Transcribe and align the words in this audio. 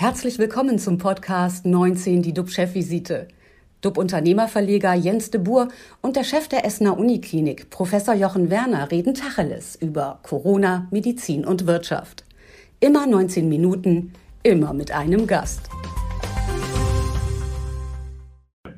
Herzlich 0.00 0.38
willkommen 0.38 0.78
zum 0.78 0.96
Podcast 0.96 1.66
19, 1.66 2.22
die 2.22 2.32
DUB-Chefvisite. 2.32 3.26
DUB-Unternehmerverleger 3.80 4.94
Jens 4.94 5.32
de 5.32 5.40
Boer 5.40 5.66
und 6.02 6.14
der 6.14 6.22
Chef 6.22 6.46
der 6.46 6.64
Essener 6.64 6.96
Uniklinik, 6.96 7.68
Professor 7.70 8.14
Jochen 8.14 8.48
Werner, 8.48 8.92
reden 8.92 9.14
Tacheles 9.14 9.74
über 9.74 10.20
Corona, 10.22 10.86
Medizin 10.92 11.44
und 11.44 11.66
Wirtschaft. 11.66 12.24
Immer 12.78 13.08
19 13.08 13.48
Minuten, 13.48 14.12
immer 14.44 14.72
mit 14.72 14.92
einem 14.92 15.26
Gast. 15.26 15.68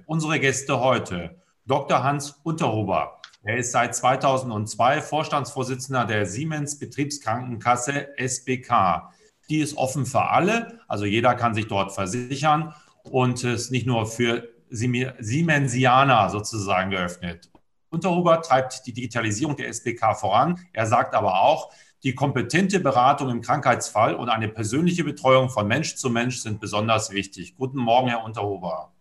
Unsere 0.07 0.41
Gäste 0.41 0.81
heute. 0.81 1.37
Dr. 1.67 2.03
Hans 2.03 2.41
Unterhuber. 2.45 3.21
Er 3.43 3.59
ist 3.59 3.73
seit 3.73 3.95
2002 3.95 5.03
Vorstandsvorsitzender 5.03 6.07
der 6.07 6.25
Siemens 6.25 6.79
Betriebskrankenkasse 6.79 8.09
SBK. 8.17 9.11
Die 9.51 9.59
ist 9.59 9.77
offen 9.77 10.07
für 10.07 10.31
alle, 10.31 10.79
also 10.87 11.05
jeder 11.05 11.35
kann 11.35 11.55
sich 11.55 11.67
dort 11.67 11.93
versichern 11.93 12.73
und 13.03 13.43
ist 13.43 13.73
nicht 13.73 13.87
nur 13.87 14.07
für 14.07 14.49
Siemensianer 14.71 16.31
sozusagen 16.31 16.91
geöffnet. 16.91 17.51
Unterhuber 17.91 18.41
treibt 18.43 18.87
die 18.87 18.93
Digitalisierung 18.93 19.57
der 19.57 19.67
SBK 19.69 20.15
voran. 20.15 20.61
Er 20.73 20.87
sagt 20.87 21.17
aber 21.17 21.43
auch, 21.43 21.73
die 22.05 22.15
kompetente 22.15 22.79
Beratung 22.79 23.29
im 23.29 23.41
Krankheitsfall 23.41 24.15
und 24.15 24.29
eine 24.29 24.49
persönliche 24.49 25.03
Betreuung 25.03 25.51
von 25.51 25.67
Mensch 25.67 25.97
zu 25.97 26.09
Mensch 26.11 26.39
sind 26.39 26.61
besonders 26.61 27.11
wichtig. 27.11 27.57
Guten 27.57 27.79
Morgen, 27.79 28.09
Herr 28.09 28.25
Unterhuber. 28.25 28.93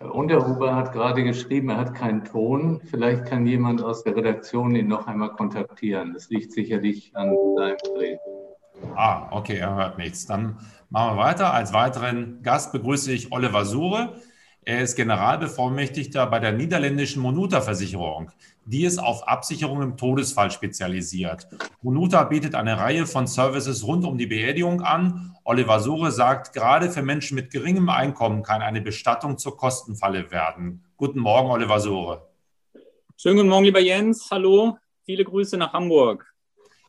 Herr 0.00 0.14
Unterhuber 0.14 0.76
hat 0.76 0.92
gerade 0.92 1.24
geschrieben, 1.24 1.70
er 1.70 1.78
hat 1.78 1.94
keinen 1.94 2.24
Ton. 2.24 2.80
Vielleicht 2.88 3.26
kann 3.26 3.46
jemand 3.46 3.82
aus 3.82 4.04
der 4.04 4.14
Redaktion 4.14 4.76
ihn 4.76 4.86
noch 4.86 5.08
einmal 5.08 5.30
kontaktieren. 5.30 6.14
Das 6.14 6.30
liegt 6.30 6.52
sicherlich 6.52 7.10
an 7.16 7.36
seinem 7.56 7.76
Dreh. 7.96 8.16
Ah, 8.94 9.26
okay, 9.32 9.56
er 9.56 9.74
hört 9.74 9.98
nichts. 9.98 10.24
Dann 10.24 10.56
machen 10.88 11.16
wir 11.16 11.22
weiter. 11.24 11.52
Als 11.52 11.72
weiteren 11.72 12.44
Gast 12.44 12.70
begrüße 12.70 13.10
ich 13.10 13.32
Oliver 13.32 13.64
Sure. 13.64 14.14
Er 14.68 14.82
ist 14.82 14.96
Generalbevollmächtigter 14.96 16.26
bei 16.26 16.40
der 16.40 16.52
niederländischen 16.52 17.22
Monuta-Versicherung. 17.22 18.30
Die 18.66 18.84
ist 18.84 18.98
auf 18.98 19.26
Absicherung 19.26 19.80
im 19.80 19.96
Todesfall 19.96 20.50
spezialisiert. 20.50 21.48
Monuta 21.80 22.22
bietet 22.24 22.54
eine 22.54 22.76
Reihe 22.76 23.06
von 23.06 23.26
Services 23.26 23.86
rund 23.86 24.04
um 24.04 24.18
die 24.18 24.26
Beerdigung 24.26 24.82
an. 24.82 25.34
Oliver 25.44 25.80
Sure 25.80 26.12
sagt, 26.12 26.52
gerade 26.52 26.90
für 26.90 27.00
Menschen 27.00 27.34
mit 27.34 27.50
geringem 27.50 27.88
Einkommen 27.88 28.42
kann 28.42 28.60
eine 28.60 28.82
Bestattung 28.82 29.38
zur 29.38 29.56
Kostenfalle 29.56 30.30
werden. 30.30 30.84
Guten 30.98 31.20
Morgen, 31.20 31.50
Oliver 31.50 31.80
Sure. 31.80 32.28
Schönen 33.16 33.38
guten 33.38 33.48
Morgen, 33.48 33.64
lieber 33.64 33.80
Jens. 33.80 34.28
Hallo. 34.30 34.76
Viele 35.06 35.24
Grüße 35.24 35.56
nach 35.56 35.72
Hamburg. 35.72 36.30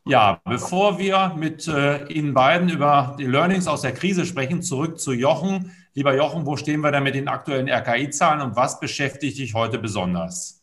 Ja, 0.04 0.40
bevor 0.44 0.98
wir 0.98 1.34
mit 1.34 1.66
äh, 1.66 2.04
Ihnen 2.12 2.34
beiden 2.34 2.68
über 2.68 3.16
die 3.18 3.24
Learnings 3.24 3.66
aus 3.66 3.80
der 3.80 3.92
Krise 3.92 4.26
sprechen, 4.26 4.60
zurück 4.60 5.00
zu 5.00 5.12
Jochen. 5.12 5.72
Lieber 5.92 6.14
Jochen, 6.14 6.46
wo 6.46 6.56
stehen 6.56 6.82
wir 6.82 6.92
denn 6.92 7.02
mit 7.02 7.16
den 7.16 7.26
aktuellen 7.26 7.68
RKI-Zahlen 7.68 8.42
und 8.42 8.54
was 8.54 8.78
beschäftigt 8.78 9.38
dich 9.38 9.54
heute 9.54 9.78
besonders? 9.78 10.62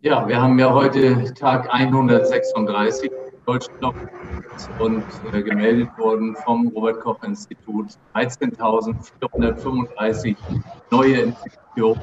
Ja, 0.00 0.26
wir 0.26 0.40
haben 0.40 0.58
ja 0.58 0.72
heute 0.72 1.34
Tag 1.34 1.68
136 1.70 3.10
Deutschland 3.44 3.94
und 4.78 5.04
äh, 5.32 5.42
gemeldet 5.42 5.90
wurden 5.98 6.36
vom 6.36 6.68
Robert-Koch-Institut 6.68 7.98
13.435 8.14 10.36
neue 10.90 11.20
Infektionen. 11.20 12.00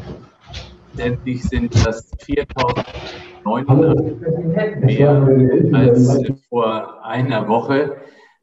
Letztendlich 0.94 1.44
sind 1.44 1.74
das 1.86 2.12
4.900 2.20 4.86
mehr 4.86 5.28
als 5.74 6.32
vor 6.50 7.04
einer 7.04 7.48
Woche. 7.48 7.98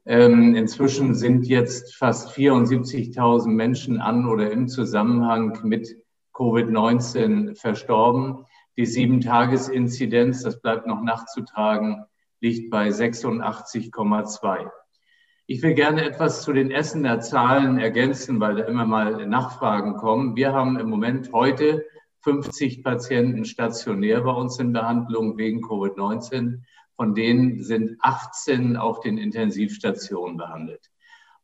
Ähm, 0.09 0.55
inzwischen 0.55 1.17
sind 1.17 1.49
jetzt 1.49 1.97
fast 1.97 2.31
74.000 2.31 3.49
Menschen 3.49 4.01
an 4.01 4.29
oder 4.29 4.53
im 4.53 4.69
Zusammenhang 4.69 5.59
mit 5.65 5.97
Covid-19 6.33 7.57
verstorben. 7.57 8.45
Die 8.77 8.87
Sieben-Tages-Inzidenz, 8.87 10.45
das 10.45 10.61
bleibt 10.61 10.87
noch 10.87 11.03
nachzutragen, 11.03 12.05
liegt 12.41 12.71
bei 12.71 12.89
86,2. 12.89 14.71
Ich 15.49 15.63
will 15.63 15.75
gerne 15.75 16.05
etwas 16.05 16.43
zu 16.43 16.53
den 16.53 16.71
Essener 16.71 17.19
Zahlen 17.19 17.79
ergänzen, 17.79 18.39
weil 18.39 18.57
da 18.57 18.65
immer 18.65 18.87
mal 18.87 19.27
Nachfragen 19.27 19.97
kommen. 19.97 20.37
Wir 20.37 20.53
haben 20.53 20.79
im 20.79 20.89
Moment 20.89 21.33
heute 21.33 21.85
50 22.21 22.85
Patienten 22.85 23.45
stationär 23.45 24.21
bei 24.21 24.33
uns 24.33 24.59
in 24.61 24.73
Behandlung 24.73 25.37
wegen 25.37 25.65
Covid-19 25.65 26.61
von 26.97 27.15
denen 27.15 27.63
sind 27.63 27.99
18 28.01 28.77
auf 28.77 29.01
den 29.01 29.19
Intensivstationen 29.19 30.37
behandelt. 30.37 30.91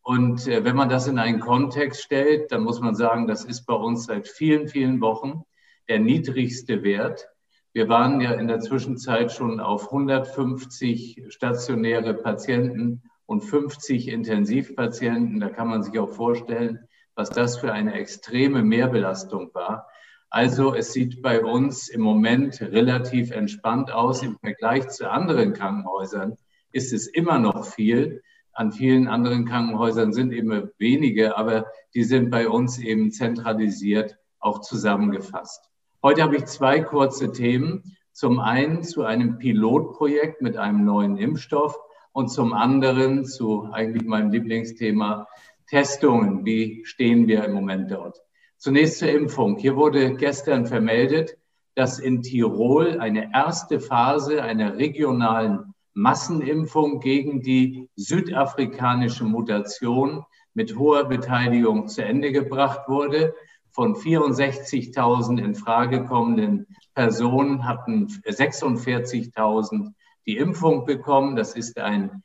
Und 0.02 0.48
äh, 0.48 0.64
wenn 0.64 0.74
man 0.74 0.88
das 0.88 1.06
in 1.06 1.18
einen 1.18 1.40
Kontext 1.40 2.02
stellt, 2.02 2.50
dann 2.50 2.64
muss 2.64 2.80
man 2.80 2.94
sagen, 2.94 3.26
das 3.26 3.44
ist 3.44 3.66
bei 3.66 3.74
uns 3.74 4.06
seit 4.06 4.26
vielen, 4.26 4.66
vielen 4.66 5.00
Wochen 5.00 5.44
der 5.88 6.00
niedrigste 6.00 6.82
Wert. 6.82 7.28
Wir 7.72 7.88
waren 7.88 8.20
ja 8.20 8.32
in 8.32 8.48
der 8.48 8.60
Zwischenzeit 8.60 9.32
schon 9.32 9.60
auf 9.60 9.86
150 9.86 11.24
stationäre 11.28 12.14
Patienten 12.14 13.02
und 13.26 13.42
50 13.42 14.08
Intensivpatienten. 14.08 15.40
Da 15.40 15.48
kann 15.48 15.68
man 15.68 15.82
sich 15.82 15.98
auch 15.98 16.12
vorstellen, 16.12 16.80
was 17.14 17.30
das 17.30 17.58
für 17.58 17.72
eine 17.72 17.94
extreme 17.94 18.62
Mehrbelastung 18.62 19.54
war. 19.54 19.86
Also 20.34 20.74
es 20.74 20.94
sieht 20.94 21.20
bei 21.20 21.44
uns 21.44 21.90
im 21.90 22.00
Moment 22.00 22.58
relativ 22.62 23.32
entspannt 23.32 23.92
aus. 23.92 24.22
Im 24.22 24.38
Vergleich 24.38 24.88
zu 24.88 25.10
anderen 25.10 25.52
Krankenhäusern 25.52 26.38
ist 26.72 26.94
es 26.94 27.06
immer 27.06 27.38
noch 27.38 27.66
viel. 27.66 28.22
An 28.54 28.72
vielen 28.72 29.08
anderen 29.08 29.44
Krankenhäusern 29.44 30.14
sind 30.14 30.32
eben 30.32 30.70
wenige, 30.78 31.36
aber 31.36 31.66
die 31.92 32.04
sind 32.04 32.30
bei 32.30 32.48
uns 32.48 32.78
eben 32.78 33.12
zentralisiert 33.12 34.16
auch 34.38 34.62
zusammengefasst. 34.62 35.68
Heute 36.02 36.22
habe 36.22 36.36
ich 36.36 36.46
zwei 36.46 36.80
kurze 36.80 37.30
Themen. 37.30 37.94
Zum 38.12 38.40
einen 38.40 38.82
zu 38.84 39.04
einem 39.04 39.36
Pilotprojekt 39.36 40.40
mit 40.40 40.56
einem 40.56 40.86
neuen 40.86 41.18
Impfstoff 41.18 41.78
und 42.12 42.28
zum 42.28 42.54
anderen 42.54 43.26
zu 43.26 43.68
eigentlich 43.70 44.06
meinem 44.06 44.30
Lieblingsthema 44.30 45.28
Testungen. 45.66 46.46
Wie 46.46 46.86
stehen 46.86 47.28
wir 47.28 47.44
im 47.44 47.52
Moment 47.52 47.90
dort? 47.90 48.22
Zunächst 48.62 49.00
zur 49.00 49.08
Impfung. 49.08 49.56
Hier 49.56 49.74
wurde 49.74 50.14
gestern 50.14 50.66
vermeldet, 50.66 51.36
dass 51.74 51.98
in 51.98 52.22
Tirol 52.22 53.00
eine 53.00 53.32
erste 53.34 53.80
Phase 53.80 54.40
einer 54.40 54.76
regionalen 54.76 55.74
Massenimpfung 55.94 57.00
gegen 57.00 57.40
die 57.40 57.88
südafrikanische 57.96 59.24
Mutation 59.24 60.24
mit 60.54 60.78
hoher 60.78 61.06
Beteiligung 61.06 61.88
zu 61.88 62.04
Ende 62.04 62.30
gebracht 62.30 62.88
wurde. 62.88 63.34
Von 63.72 63.96
64.000 63.96 65.42
in 65.42 65.56
Frage 65.56 66.04
kommenden 66.04 66.68
Personen 66.94 67.66
hatten 67.66 68.06
46.000 68.06 69.92
die 70.24 70.36
Impfung 70.36 70.84
bekommen. 70.84 71.34
Das 71.34 71.56
ist 71.56 71.80
ein 71.80 72.22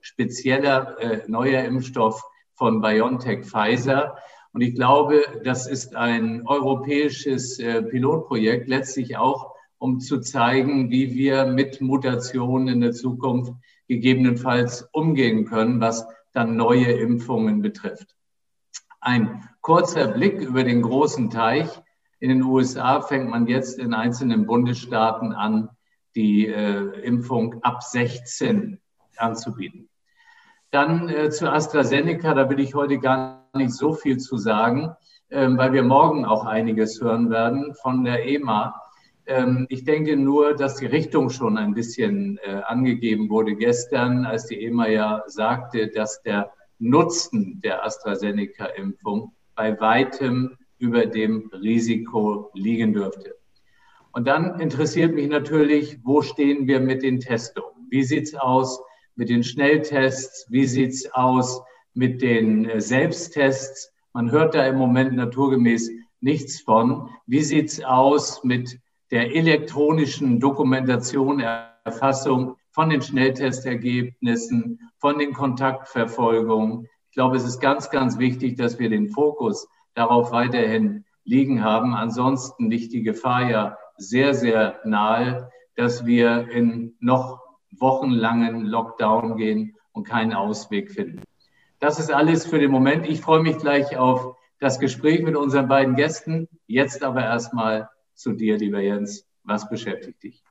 spezieller 0.00 1.00
äh, 1.00 1.22
neuer 1.26 1.64
Impfstoff 1.64 2.22
von 2.54 2.80
BioNTech 2.80 3.44
Pfizer. 3.44 4.16
Und 4.52 4.62
ich 4.62 4.74
glaube, 4.74 5.22
das 5.44 5.66
ist 5.66 5.94
ein 5.94 6.46
europäisches 6.46 7.58
äh, 7.58 7.82
Pilotprojekt, 7.82 8.68
letztlich 8.68 9.16
auch, 9.16 9.54
um 9.78 10.00
zu 10.00 10.20
zeigen, 10.20 10.90
wie 10.90 11.14
wir 11.14 11.46
mit 11.46 11.80
Mutationen 11.80 12.68
in 12.68 12.80
der 12.80 12.92
Zukunft 12.92 13.52
gegebenenfalls 13.88 14.88
umgehen 14.92 15.46
können, 15.46 15.80
was 15.80 16.06
dann 16.32 16.56
neue 16.56 16.92
Impfungen 16.92 17.62
betrifft. 17.62 18.14
Ein 19.00 19.48
kurzer 19.60 20.08
Blick 20.08 20.40
über 20.40 20.64
den 20.64 20.82
großen 20.82 21.30
Teich. 21.30 21.68
In 22.18 22.28
den 22.28 22.42
USA 22.42 23.00
fängt 23.00 23.30
man 23.30 23.46
jetzt 23.46 23.78
in 23.78 23.94
einzelnen 23.94 24.46
Bundesstaaten 24.46 25.32
an, 25.32 25.70
die 26.14 26.46
äh, 26.46 27.00
Impfung 27.00 27.62
ab 27.62 27.82
16 27.82 28.78
anzubieten. 29.16 29.89
Dann 30.70 31.08
äh, 31.08 31.30
zu 31.30 31.50
AstraZeneca, 31.50 32.32
da 32.34 32.48
will 32.48 32.60
ich 32.60 32.74
heute 32.74 32.98
gar 32.98 33.48
nicht 33.54 33.72
so 33.72 33.92
viel 33.92 34.18
zu 34.18 34.36
sagen, 34.36 34.94
ähm, 35.30 35.58
weil 35.58 35.72
wir 35.72 35.82
morgen 35.82 36.24
auch 36.24 36.44
einiges 36.44 37.00
hören 37.00 37.28
werden 37.28 37.74
von 37.74 38.04
der 38.04 38.24
EMA. 38.24 38.80
Ähm, 39.26 39.66
ich 39.68 39.84
denke 39.84 40.16
nur, 40.16 40.54
dass 40.54 40.76
die 40.76 40.86
Richtung 40.86 41.30
schon 41.30 41.58
ein 41.58 41.74
bisschen 41.74 42.38
äh, 42.44 42.62
angegeben 42.66 43.28
wurde 43.30 43.56
gestern, 43.56 44.24
als 44.24 44.46
die 44.46 44.64
EMA 44.64 44.88
ja 44.88 45.22
sagte, 45.26 45.88
dass 45.88 46.22
der 46.22 46.52
Nutzen 46.78 47.60
der 47.62 47.84
AstraZeneca-Impfung 47.84 49.32
bei 49.56 49.78
weitem 49.80 50.56
über 50.78 51.04
dem 51.06 51.50
Risiko 51.52 52.50
liegen 52.54 52.92
dürfte. 52.92 53.34
Und 54.12 54.26
dann 54.26 54.58
interessiert 54.60 55.14
mich 55.14 55.28
natürlich, 55.28 55.98
wo 56.04 56.22
stehen 56.22 56.66
wir 56.66 56.80
mit 56.80 57.02
den 57.02 57.18
Testungen? 57.20 57.86
Wie 57.90 58.02
sieht 58.02 58.24
es 58.24 58.34
aus 58.34 58.80
mit 59.16 59.28
den 59.28 59.42
Schnelltests? 59.42 60.46
Wie 60.50 60.66
sieht 60.66 60.92
es 60.92 61.12
aus 61.12 61.62
mit 61.94 62.22
den 62.22 62.64
äh, 62.68 62.80
Selbsttests? 62.80 63.92
Man 64.12 64.30
hört 64.30 64.54
da 64.54 64.66
im 64.66 64.76
Moment 64.76 65.14
naturgemäß 65.14 65.90
nichts 66.20 66.60
von. 66.60 67.08
Wie 67.26 67.42
sieht 67.42 67.68
es 67.68 67.84
aus 67.84 68.44
mit 68.44 68.78
der 69.10 69.34
elektronischen 69.34 70.38
Dokumentation, 70.38 71.40
Erfassung 71.84 72.56
von 72.70 72.90
den 72.90 73.02
Schnelltestergebnissen, 73.02 74.78
von 74.98 75.18
den 75.18 75.32
Kontaktverfolgungen. 75.32 76.86
Ich 77.08 77.14
glaube, 77.14 77.36
es 77.36 77.44
ist 77.44 77.60
ganz, 77.60 77.90
ganz 77.90 78.18
wichtig, 78.18 78.56
dass 78.56 78.78
wir 78.78 78.88
den 78.88 79.08
Fokus 79.08 79.66
darauf 79.94 80.30
weiterhin 80.30 81.04
liegen 81.24 81.64
haben. 81.64 81.94
Ansonsten 81.94 82.70
liegt 82.70 82.92
die 82.92 83.02
Gefahr 83.02 83.50
ja 83.50 83.76
sehr, 83.96 84.34
sehr 84.34 84.80
nahe, 84.84 85.50
dass 85.74 86.06
wir 86.06 86.48
in 86.50 86.94
noch 87.00 87.40
wochenlangen 87.70 88.66
Lockdown 88.66 89.36
gehen 89.36 89.76
und 89.92 90.04
keinen 90.04 90.32
Ausweg 90.32 90.90
finden. 90.90 91.22
Das 91.78 91.98
ist 91.98 92.12
alles 92.12 92.46
für 92.46 92.58
den 92.58 92.70
Moment. 92.70 93.08
Ich 93.08 93.20
freue 93.20 93.42
mich 93.42 93.58
gleich 93.58 93.96
auf 93.96 94.36
das 94.58 94.78
Gespräch 94.78 95.22
mit 95.22 95.36
unseren 95.36 95.68
beiden 95.68 95.94
Gästen. 95.96 96.48
Jetzt 96.66 97.02
aber 97.02 97.24
erstmal 97.24 97.88
zu 98.14 98.32
dir, 98.32 98.58
lieber 98.58 98.80
Jens. 98.80 99.26
Was 99.44 99.68
beschäftigt 99.68 100.22
dich? 100.22 100.42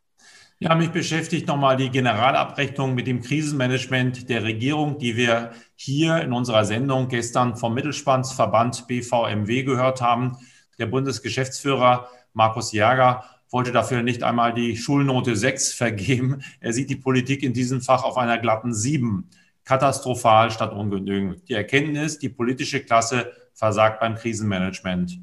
Ja, 0.61 0.75
mich 0.75 0.89
beschäftigt 0.89 1.47
nochmal 1.47 1.77
die 1.77 1.89
Generalabrechnung 1.89 2.93
mit 2.93 3.07
dem 3.07 3.21
Krisenmanagement 3.21 4.27
der 4.27 4.43
Regierung, 4.43 4.97
die 4.97 5.15
wir 5.15 5.51
hier 5.75 6.21
in 6.21 6.33
unserer 6.33 6.65
Sendung 6.65 7.07
gestern 7.07 7.55
vom 7.55 7.73
Mittelspannsverband 7.75 8.85
BVMW 8.87 9.63
gehört 9.63 10.01
haben. 10.01 10.35
Der 10.77 10.87
Bundesgeschäftsführer 10.87 12.09
Markus 12.33 12.73
Jäger 12.73 13.23
wollte 13.49 13.71
dafür 13.71 14.03
nicht 14.03 14.23
einmal 14.23 14.53
die 14.53 14.77
Schulnote 14.77 15.35
6 15.35 15.73
vergeben. 15.73 16.41
Er 16.59 16.73
sieht 16.73 16.89
die 16.89 16.95
Politik 16.95 17.43
in 17.43 17.53
diesem 17.53 17.81
Fach 17.81 18.03
auf 18.03 18.17
einer 18.17 18.37
glatten 18.37 18.73
7. 18.73 19.29
Katastrophal 19.63 20.51
statt 20.51 20.73
ungenügend. 20.73 21.47
Die 21.47 21.53
Erkenntnis, 21.53 22.19
die 22.19 22.29
politische 22.29 22.79
Klasse 22.79 23.31
versagt 23.53 23.99
beim 23.99 24.15
Krisenmanagement. 24.15 25.19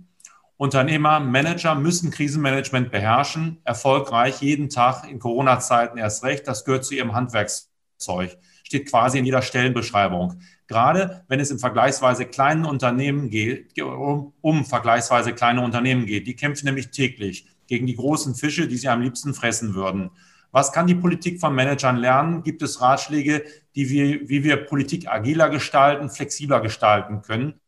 Unternehmer, 0.56 1.20
Manager 1.20 1.75
müssen 1.75 2.11
Krisenmanagement 2.11 2.90
beherrschen, 2.90 3.58
erfolgreich 3.64 4.40
jeden 4.40 4.70
Tag 4.70 5.08
in 5.11 5.19
Corona-Zeiten 5.19 5.99
erst 5.99 6.25
recht. 6.25 6.49
Das 6.49 6.64
gehört 6.64 6.84
zu 6.84 6.94
ihrem 6.94 7.12
Handwerkszeug, 7.12 8.38
steht 8.62 8.88
quasi 8.88 9.19
in 9.19 9.26
jeder 9.26 9.43
Stellenbeschreibung. 9.43 10.40
Gerade 10.67 11.25
wenn 11.28 11.40
es 11.40 11.50
in 11.50 11.58
vergleichsweise 11.58 12.25
kleinen 12.25 12.64
Unternehmen 12.64 13.28
geht, 13.28 13.81
um, 13.82 14.32
um 14.40 14.64
vergleichsweise 14.64 15.34
kleine 15.34 15.61
Unternehmen 15.61 16.06
geht. 16.06 16.26
Die 16.26 16.37
kämpfen 16.37 16.64
nämlich 16.67 16.90
täglich 16.90 17.46
gegen 17.66 17.86
die 17.86 17.96
großen 17.96 18.34
Fische, 18.34 18.68
die 18.68 18.76
sie 18.76 18.88
am 18.88 19.00
liebsten 19.00 19.34
fressen 19.34 19.74
würden. 19.74 20.10
Was 20.52 20.72
kann 20.72 20.86
die 20.86 20.94
Politik 20.94 21.40
von 21.40 21.54
Managern 21.54 21.96
lernen? 21.96 22.42
Gibt 22.42 22.62
es 22.62 22.80
Ratschläge, 22.80 23.44
die 23.74 23.90
wir, 23.90 24.28
wie 24.28 24.42
wir 24.42 24.56
Politik 24.64 25.08
agiler 25.08 25.50
gestalten, 25.50 26.08
flexibler 26.08 26.60
gestalten 26.60 27.22
können? 27.22 27.60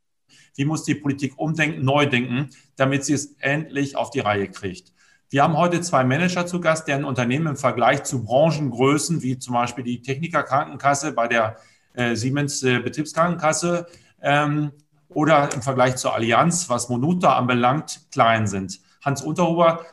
Wie 0.55 0.65
muss 0.65 0.85
die 0.85 0.95
Politik 0.95 1.39
umdenken, 1.39 1.85
neu 1.85 2.07
denken, 2.07 2.51
damit 2.77 3.05
sie 3.05 3.13
es 3.13 3.37
endlich 3.41 3.97
auf 3.97 4.11
die 4.11 4.21
Reihe 4.21 4.49
kriegt? 4.49 4.93
Wir 5.31 5.43
haben 5.43 5.59
heute 5.59 5.83
zwei 5.83 6.05
Manager 6.05 6.47
zu 6.47 6.61
Gast, 6.61 6.89
deren 6.89 7.05
Unternehmen 7.05 7.49
im 7.49 7.57
Vergleich 7.57 8.05
zu 8.05 8.25
Branchengrößen, 8.25 9.23
wie 9.23 9.39
zum 9.39 9.53
Beispiel 9.53 9.85
die 9.85 10.01
Technikerkrankenkasse 10.01 11.13
bei 11.13 11.29
der 11.29 11.59
äh, 11.93 12.17
Siemens 12.17 12.63
äh, 12.63 12.79
Betriebskrankenkasse 12.79 13.87
ähm, 14.23 14.73
oder 15.11 15.53
im 15.53 15.61
Vergleich 15.61 15.97
zur 15.97 16.15
Allianz, 16.15 16.71
was 16.71 16.89
Monuta 16.89 17.37
anbelangt, 17.37 18.07
klein 18.11 18.47
sind. 18.47 18.81
Hans 19.09 19.23
Unterhuber 19.23 19.87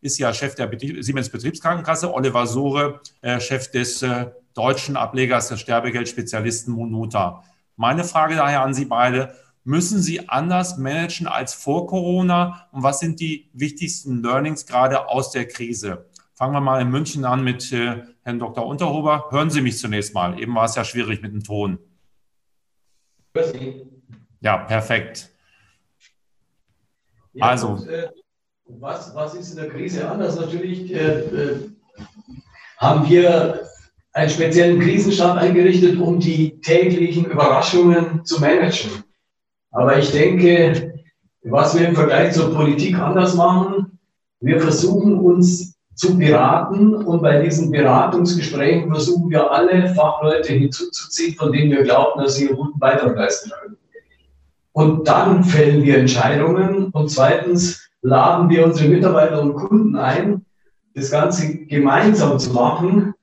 ist 0.00 0.18
ja 0.18 0.32
Chef 0.32 0.54
der 0.54 0.68
Betrieb, 0.68 1.02
Siemens 1.02 1.28
Betriebskrankenkasse, 1.28 2.14
Oliver 2.14 2.46
Sohre, 2.46 3.00
äh, 3.20 3.40
Chef 3.40 3.72
des 3.72 4.02
äh, 4.02 4.30
deutschen 4.54 4.96
Ablegers 4.96 5.48
des 5.48 5.60
Sterbegeldspezialisten 5.60 6.72
Monuta. 6.72 7.42
Meine 7.74 8.04
Frage 8.04 8.36
daher 8.36 8.62
an 8.62 8.72
Sie 8.72 8.84
beide, 8.84 9.34
müssen 9.64 10.00
Sie 10.00 10.28
anders 10.28 10.78
managen 10.78 11.26
als 11.26 11.54
vor 11.54 11.88
Corona? 11.88 12.68
Und 12.70 12.84
was 12.84 13.00
sind 13.00 13.18
die 13.18 13.50
wichtigsten 13.52 14.22
Learnings 14.22 14.64
gerade 14.64 15.08
aus 15.08 15.32
der 15.32 15.48
Krise? 15.48 16.06
Fangen 16.34 16.54
wir 16.54 16.60
mal 16.60 16.80
in 16.80 16.88
München 16.88 17.24
an 17.24 17.42
mit 17.42 17.72
äh, 17.72 18.02
Herrn 18.22 18.38
Dr. 18.38 18.64
Unterhuber. 18.64 19.26
Hören 19.30 19.50
Sie 19.50 19.60
mich 19.60 19.78
zunächst 19.78 20.14
mal. 20.14 20.38
Eben 20.40 20.54
war 20.54 20.66
es 20.66 20.76
ja 20.76 20.84
schwierig 20.84 21.20
mit 21.20 21.32
dem 21.32 21.42
Ton. 21.42 21.80
Ja, 24.40 24.58
perfekt. 24.58 25.32
Ja, 27.32 27.46
also. 27.46 27.68
Und, 27.68 27.88
äh, 27.88 28.08
was, 28.80 29.14
was 29.14 29.34
ist 29.34 29.50
in 29.50 29.56
der 29.56 29.68
Krise 29.68 30.08
anders? 30.08 30.38
Natürlich 30.38 30.92
äh, 30.92 31.20
äh 31.20 31.56
haben 32.78 33.08
wir 33.08 33.60
einen 34.12 34.30
speziellen 34.30 34.80
Krisenstab 34.80 35.36
eingerichtet, 35.36 36.00
um 36.00 36.18
die 36.18 36.60
täglichen 36.60 37.26
Überraschungen 37.26 38.24
zu 38.24 38.40
managen. 38.40 38.90
Aber 39.70 39.98
ich 39.98 40.10
denke, 40.10 40.92
was 41.44 41.78
wir 41.78 41.88
im 41.88 41.94
Vergleich 41.94 42.32
zur 42.32 42.52
Politik 42.52 42.98
anders 42.98 43.34
machen, 43.34 43.98
wir 44.40 44.60
versuchen 44.60 45.18
uns 45.18 45.76
zu 45.94 46.18
beraten 46.18 46.94
und 46.94 47.22
bei 47.22 47.40
diesen 47.40 47.70
Beratungsgesprächen 47.70 48.90
versuchen 48.90 49.30
wir 49.30 49.50
alle 49.50 49.94
Fachleute 49.94 50.52
hinzuzuziehen, 50.54 51.36
von 51.36 51.52
denen 51.52 51.70
wir 51.70 51.84
glauben, 51.84 52.20
dass 52.20 52.36
sie 52.36 52.48
einen 52.48 52.56
guten 52.56 52.78
Beitrag 52.78 53.16
leisten 53.16 53.50
können. 53.50 53.76
Und 54.72 55.06
dann 55.06 55.44
fällen 55.44 55.82
wir 55.84 55.98
Entscheidungen 55.98 56.86
und 56.86 57.10
zweitens 57.10 57.81
laden 58.02 58.50
wir 58.50 58.66
unsere 58.66 58.88
Mitarbeiter 58.88 59.40
und 59.40 59.54
Kunden 59.54 59.96
ein, 59.96 60.44
das 60.94 61.10
Ganze 61.10 61.56
gemeinsam 61.66 62.38
zu 62.38 62.52
machen. 62.52 63.14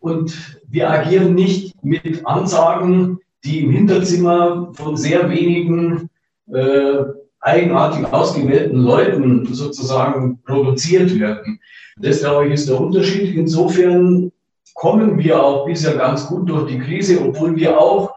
Und 0.00 0.60
wir 0.68 0.90
agieren 0.90 1.34
nicht 1.34 1.82
mit 1.84 2.26
Ansagen, 2.26 3.18
die 3.44 3.60
im 3.60 3.70
Hinterzimmer 3.70 4.72
von 4.72 4.96
sehr 4.96 5.30
wenigen 5.30 6.10
äh, 6.52 7.04
eigenartig 7.40 8.06
ausgewählten 8.12 8.78
Leuten 8.78 9.46
sozusagen 9.54 10.42
produziert 10.44 11.18
werden. 11.18 11.60
Das, 11.98 12.20
glaube 12.20 12.46
ich, 12.46 12.54
ist 12.54 12.68
der 12.68 12.80
Unterschied. 12.80 13.34
Insofern 13.36 14.32
kommen 14.74 15.18
wir 15.18 15.42
auch 15.42 15.66
bisher 15.66 15.94
ganz 15.96 16.26
gut 16.26 16.48
durch 16.48 16.66
die 16.70 16.78
Krise, 16.78 17.20
obwohl 17.20 17.54
wir 17.56 17.78
auch 17.78 18.14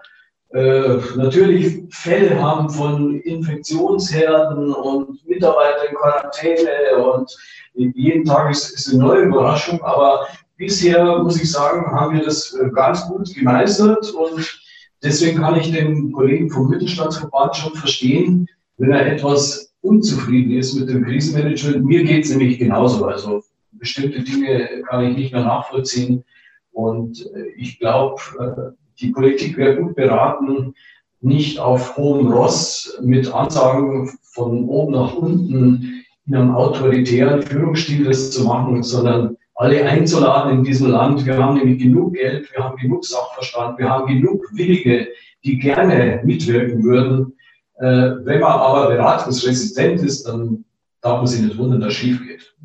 äh, 0.57 1.00
natürlich 1.15 1.83
Fälle 1.89 2.42
haben 2.42 2.69
von 2.69 3.19
Infektionsherden 3.21 4.74
und 4.74 5.27
Mitarbeiter 5.27 5.89
in 5.89 5.95
Quarantäne 5.95 7.04
und 7.04 7.36
jeden 7.74 8.25
Tag 8.25 8.51
ist, 8.51 8.71
ist 8.71 8.89
eine 8.89 9.04
neue 9.04 9.24
Überraschung. 9.24 9.81
Aber 9.83 10.27
bisher, 10.57 11.19
muss 11.19 11.42
ich 11.42 11.51
sagen, 11.51 11.86
haben 11.92 12.18
wir 12.18 12.25
das 12.25 12.54
äh, 12.54 12.69
ganz 12.71 13.07
gut 13.07 13.33
gemeistert 13.33 14.09
und 14.12 14.62
Deswegen 15.04 15.39
kann 15.39 15.59
ich 15.59 15.71
den 15.71 16.12
Kollegen 16.12 16.50
vom 16.50 16.69
Mittelstandsverband 16.69 17.56
schon 17.56 17.74
verstehen, 17.75 18.48
wenn 18.77 18.92
er 18.92 19.06
etwas 19.06 19.74
unzufrieden 19.81 20.57
ist 20.57 20.74
mit 20.74 20.89
dem 20.89 21.06
Krisenmanagement. 21.06 21.86
Mir 21.86 22.04
geht 22.04 22.25
es 22.25 22.31
nämlich 22.31 22.57
genauso. 22.57 23.06
Also 23.06 23.44
bestimmte 23.74 24.24
Dinge 24.24 24.83
kann 24.89 25.06
ich 25.06 25.15
nicht 25.15 25.33
mehr 25.33 25.44
nachvollziehen. 25.44 26.24
Und 26.71 27.30
äh, 27.36 27.48
ich 27.57 27.80
glaube, 27.80 28.21
äh, 28.39 28.87
die 28.99 29.09
Politik 29.09 29.57
wäre 29.57 29.77
gut 29.77 29.95
beraten, 29.95 30.73
nicht 31.21 31.59
auf 31.59 31.97
hohem 31.97 32.31
Ross 32.31 32.97
mit 33.01 33.31
Ansagen 33.33 34.09
von 34.21 34.68
oben 34.69 34.94
nach 34.94 35.16
unten 35.16 36.04
in 36.25 36.35
einem 36.35 36.56
autoritären 36.56 37.42
Führungsstil 37.42 38.06
das 38.06 38.31
zu 38.31 38.44
machen, 38.44 38.83
sondern 38.83 39.37
alle 39.56 39.83
einzuladen 39.85 40.59
in 40.59 40.63
diesem 40.63 40.92
Land. 40.92 41.25
Wir 41.25 41.37
haben 41.37 41.57
nämlich 41.57 41.81
genug 41.81 42.13
Geld, 42.13 42.51
wir 42.54 42.63
haben 42.63 42.77
genug 42.77 43.06
Sachverstand, 43.06 43.80
wir 43.80 43.89
haben 43.89 44.06
genug 44.06 44.45
Willige, 44.51 45.07
die 45.44 45.57
gerne 45.57 46.21
mitwirken 46.23 46.83
würden. 46.83 47.33
Äh, 47.80 48.25
wenn 48.25 48.42
man 48.42 48.51
aber 48.51 48.87
beratungsresistent 48.89 50.01
ist, 50.01 50.27
dann 50.27 50.66
darf 51.01 51.18
man 51.18 51.27
sich 51.27 51.42
nicht 51.42 51.57
wundern, 51.57 51.81
dass 51.81 51.94
es 51.94 51.95
schief 51.95 52.21
geht. 52.25 52.56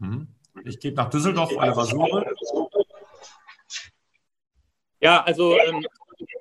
Mhm. 0.00 0.26
Ich 0.64 0.78
gebe 0.80 0.96
nach 0.96 1.10
Düsseldorf 1.10 1.56
eine 1.58 1.74
Versuche. 1.74 2.24
Ja, 5.02 5.22
also 5.24 5.58
ähm, 5.58 5.84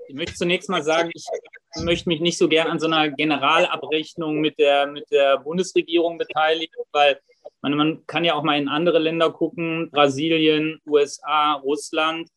ich 0.07 0.15
möchte 0.15 0.35
zunächst 0.35 0.69
mal 0.69 0.83
sagen, 0.83 1.09
ich 1.15 1.25
möchte 1.83 2.07
mich 2.07 2.21
nicht 2.21 2.37
so 2.37 2.47
gern 2.47 2.67
an 2.67 2.79
so 2.79 2.85
einer 2.85 3.09
Generalabrechnung 3.09 4.39
mit 4.39 4.59
der, 4.59 4.85
mit 4.85 5.09
der 5.09 5.39
Bundesregierung 5.39 6.19
beteiligen, 6.19 6.75
weil 6.91 7.19
man, 7.61 7.75
man 7.75 8.05
kann 8.05 8.23
ja 8.23 8.35
auch 8.35 8.43
mal 8.43 8.59
in 8.59 8.67
andere 8.67 8.99
Länder 8.99 9.31
gucken, 9.31 9.89
Brasilien, 9.89 10.79
USA, 10.85 11.53
Russland. 11.53 12.29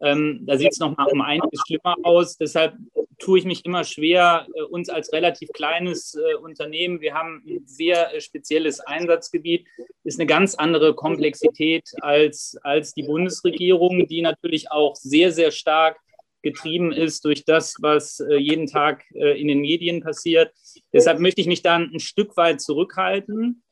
Ähm, 0.00 0.40
da 0.46 0.56
sieht 0.56 0.72
es 0.72 0.78
noch 0.78 0.96
mal 0.96 1.06
um 1.10 1.20
einiges 1.20 1.60
schlimmer 1.66 1.96
aus. 2.02 2.36
Deshalb 2.36 2.74
tue 3.18 3.38
ich 3.38 3.44
mich 3.44 3.64
immer 3.64 3.84
schwer, 3.84 4.46
äh, 4.54 4.62
uns 4.62 4.88
als 4.88 5.12
relativ 5.12 5.50
kleines 5.52 6.14
äh, 6.14 6.34
Unternehmen, 6.36 7.00
wir 7.00 7.14
haben 7.14 7.42
ein 7.46 7.66
sehr 7.66 8.14
äh, 8.14 8.20
spezielles 8.20 8.80
Einsatzgebiet, 8.80 9.66
ist 10.04 10.18
eine 10.18 10.26
ganz 10.26 10.54
andere 10.54 10.94
Komplexität 10.94 11.90
als, 12.00 12.56
als 12.62 12.94
die 12.94 13.02
Bundesregierung, 13.02 14.06
die 14.06 14.22
natürlich 14.22 14.70
auch 14.70 14.94
sehr, 14.94 15.32
sehr 15.32 15.50
stark 15.50 15.98
getrieben 16.42 16.92
ist 16.92 17.24
durch 17.24 17.44
das, 17.44 17.76
was 17.80 18.20
äh, 18.20 18.36
jeden 18.36 18.66
Tag 18.66 19.04
äh, 19.12 19.40
in 19.40 19.48
den 19.48 19.60
Medien 19.60 20.00
passiert. 20.00 20.52
Deshalb 20.92 21.18
möchte 21.18 21.40
ich 21.40 21.48
mich 21.48 21.62
dann 21.62 21.90
ein 21.92 22.00
Stück 22.00 22.36
weit 22.36 22.60
zurückhalten. 22.60 23.62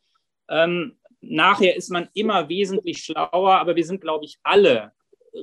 Ähm, 0.49 0.99
nachher 1.21 1.77
ist 1.77 1.91
man 1.91 2.09
immer 2.15 2.49
wesentlich 2.49 2.99
schlauer, 2.99 3.55
aber 3.55 3.77
wir 3.77 3.85
sind, 3.85 4.01
glaube 4.01 4.25
ich, 4.25 4.39
alle, 4.43 4.93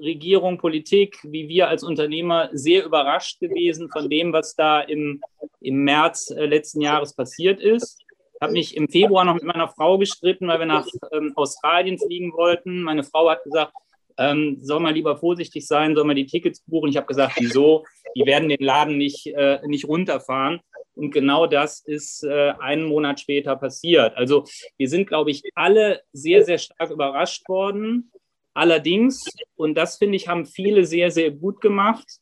Regierung, 0.02 0.58
Politik, 0.58 1.18
wie 1.24 1.48
wir 1.48 1.68
als 1.70 1.84
Unternehmer, 1.84 2.50
sehr 2.52 2.86
überrascht 2.86 3.40
gewesen 3.40 3.90
von 3.90 4.10
dem, 4.10 4.34
was 4.34 4.56
da 4.56 4.82
im, 4.82 5.22
im 5.62 5.84
März 5.84 6.32
äh, 6.32 6.46
letzten 6.46 6.82
Jahres 6.82 7.16
passiert 7.16 7.60
ist. 7.60 8.00
Ich 8.36 8.42
habe 8.42 8.54
mich 8.54 8.76
im 8.76 8.90
Februar 8.90 9.24
noch 9.26 9.36
mit 9.36 9.44
meiner 9.44 9.70
Frau 9.70 9.98
gestritten, 9.98 10.48
weil 10.48 10.60
wir 10.60 10.66
nach 10.66 10.86
ähm, 11.12 11.32
Australien 11.36 11.98
fliegen 11.98 12.34
wollten. 12.34 12.82
Meine 12.82 13.04
Frau 13.04 13.30
hat 13.30 13.44
gesagt, 13.44 13.74
ähm, 14.18 14.58
soll 14.62 14.80
man 14.80 14.94
lieber 14.94 15.18
vorsichtig 15.18 15.66
sein, 15.66 15.96
soll 15.96 16.06
man 16.06 16.16
die 16.16 16.26
Tickets 16.26 16.62
buchen. 16.68 16.90
Ich 16.90 16.98
habe 16.98 17.08
gesagt, 17.08 17.36
wieso? 17.40 17.86
Die 18.16 18.26
werden 18.26 18.50
den 18.50 18.64
Laden 18.64 18.98
nicht, 18.98 19.28
äh, 19.28 19.60
nicht 19.66 19.88
runterfahren. 19.88 20.60
Und 20.96 21.12
genau 21.12 21.48
das 21.48 21.80
ist 21.80 22.24
äh, 22.24 22.54
einen 22.60 22.86
Monat 22.86 23.20
später 23.20 23.56
passiert. 23.56 24.16
Also 24.16 24.46
wir 24.78 24.90
sind, 24.90 25.08
glaube 25.08 25.32
ich, 25.32 25.42
alle 25.56 26.02
sehr, 26.12 26.44
sehr 26.44 26.60
stark 26.60 26.92
überrascht 26.92 27.48
worden. 27.50 28.12
Allerdings, 28.54 29.26
und 29.56 29.76
das 29.76 29.98
finde 29.98 30.16
ich, 30.16 30.28
haben 30.28 30.46
viele 30.46 30.86
sehr, 30.86 31.10
sehr 31.12 31.32
gut 31.32 31.60
gemacht. 31.60 32.20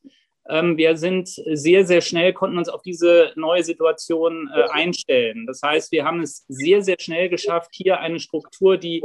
Ähm, 0.49 0.77
wir 0.77 0.97
sind 0.97 1.27
sehr, 1.27 1.85
sehr 1.85 2.01
schnell, 2.01 2.33
konnten 2.33 2.57
uns 2.57 2.69
auf 2.69 2.81
diese 2.81 3.31
neue 3.35 3.63
Situation 3.63 4.49
äh, 4.53 4.63
einstellen. 4.69 5.45
Das 5.45 5.61
heißt, 5.61 5.91
wir 5.91 6.05
haben 6.05 6.21
es 6.21 6.45
sehr, 6.47 6.81
sehr 6.81 6.97
schnell 6.99 7.29
geschafft, 7.29 7.71
hier 7.73 7.99
eine 7.99 8.19
Struktur, 8.19 8.77
die 8.77 9.03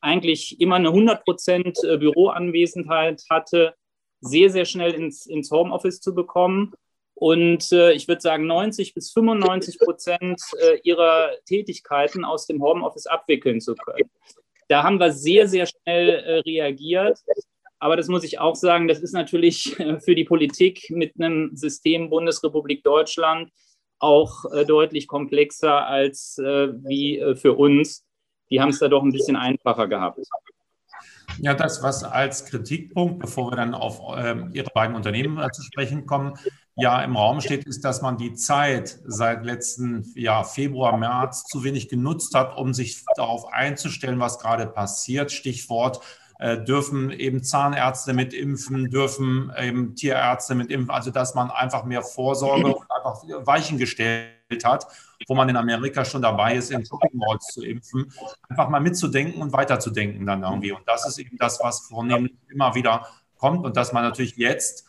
eigentlich 0.00 0.60
immer 0.60 0.76
eine 0.76 0.88
100 0.88 1.24
Prozent 1.24 1.78
äh, 1.82 1.98
Büroanwesenheit 1.98 3.24
hatte, 3.28 3.74
sehr, 4.20 4.50
sehr 4.50 4.64
schnell 4.64 4.92
ins, 4.92 5.26
ins 5.26 5.50
Homeoffice 5.50 6.00
zu 6.00 6.14
bekommen. 6.14 6.72
Und 7.14 7.72
äh, 7.72 7.92
ich 7.92 8.06
würde 8.06 8.20
sagen, 8.20 8.46
90 8.46 8.94
bis 8.94 9.12
95 9.12 9.80
Prozent 9.80 10.40
ihrer 10.84 11.32
Tätigkeiten 11.46 12.24
aus 12.24 12.46
dem 12.46 12.62
Homeoffice 12.62 13.06
abwickeln 13.06 13.60
zu 13.60 13.74
können. 13.74 14.08
Da 14.68 14.82
haben 14.82 14.98
wir 14.98 15.12
sehr, 15.12 15.48
sehr 15.48 15.66
schnell 15.66 16.10
äh, 16.10 16.38
reagiert. 16.40 17.18
Aber 17.80 17.96
das 17.96 18.08
muss 18.08 18.24
ich 18.24 18.38
auch 18.38 18.56
sagen, 18.56 18.88
das 18.88 19.00
ist 19.00 19.12
natürlich 19.12 19.78
äh, 19.80 20.00
für 20.00 20.14
die 20.14 20.24
Politik 20.24 20.90
mit 20.90 21.14
einem 21.18 21.56
System 21.56 22.10
Bundesrepublik 22.10 22.82
Deutschland 22.84 23.50
auch 23.98 24.44
äh, 24.52 24.64
deutlich 24.64 25.08
komplexer 25.08 25.86
als 25.86 26.38
äh, 26.38 26.68
wie 26.84 27.34
für 27.36 27.54
uns. 27.54 28.04
Die 28.50 28.60
haben 28.60 28.70
es 28.70 28.78
da 28.78 28.88
doch 28.88 29.02
ein 29.02 29.12
bisschen 29.12 29.36
einfacher 29.36 29.88
gehabt. 29.88 30.20
Ja, 31.40 31.54
das, 31.54 31.82
was 31.82 32.02
als 32.04 32.46
Kritikpunkt, 32.46 33.20
bevor 33.20 33.52
wir 33.52 33.56
dann 33.56 33.74
auf 33.74 34.00
äh, 34.16 34.34
Ihre 34.52 34.70
beiden 34.74 34.96
Unternehmen 34.96 35.40
zu 35.52 35.62
sprechen 35.62 36.06
kommen, 36.06 36.34
ja 36.78 37.02
im 37.02 37.16
Raum 37.16 37.40
steht, 37.40 37.64
ist, 37.64 37.84
dass 37.84 38.02
man 38.02 38.16
die 38.16 38.34
Zeit 38.34 39.00
seit 39.04 39.44
letzten 39.44 40.12
Jahr 40.14 40.44
Februar, 40.44 40.96
März 40.96 41.44
zu 41.44 41.64
wenig 41.64 41.88
genutzt 41.88 42.34
hat, 42.34 42.56
um 42.56 42.72
sich 42.72 43.04
darauf 43.16 43.52
einzustellen, 43.52 44.20
was 44.20 44.38
gerade 44.38 44.66
passiert. 44.66 45.32
Stichwort 45.32 46.00
äh, 46.38 46.62
dürfen 46.62 47.10
eben 47.10 47.42
Zahnärzte 47.42 48.12
mit 48.12 48.32
impfen, 48.32 48.90
dürfen 48.90 49.52
eben 49.58 49.96
Tierärzte 49.96 50.54
mit 50.54 50.70
impfen, 50.70 50.90
also 50.90 51.10
dass 51.10 51.34
man 51.34 51.50
einfach 51.50 51.84
mehr 51.84 52.02
Vorsorge 52.02 52.68
und 52.68 52.86
einfach 52.90 53.22
Weichen 53.44 53.76
gestellt 53.76 54.64
hat, 54.64 54.86
wo 55.26 55.34
man 55.34 55.48
in 55.48 55.56
Amerika 55.56 56.04
schon 56.04 56.22
dabei 56.22 56.54
ist, 56.54 56.70
in 56.70 56.86
Shopping 56.86 57.10
Malls 57.18 57.46
zu 57.46 57.64
impfen, 57.64 58.12
einfach 58.48 58.68
mal 58.68 58.80
mitzudenken 58.80 59.42
und 59.42 59.52
weiterzudenken 59.52 60.24
dann 60.26 60.44
irgendwie. 60.44 60.70
Und 60.70 60.86
das 60.86 61.08
ist 61.08 61.18
eben 61.18 61.36
das, 61.38 61.58
was 61.60 61.80
vornehmlich 61.80 62.34
immer 62.48 62.76
wieder 62.76 63.04
kommt 63.36 63.64
und 63.64 63.76
dass 63.76 63.92
man 63.92 64.04
natürlich 64.04 64.36
jetzt 64.36 64.87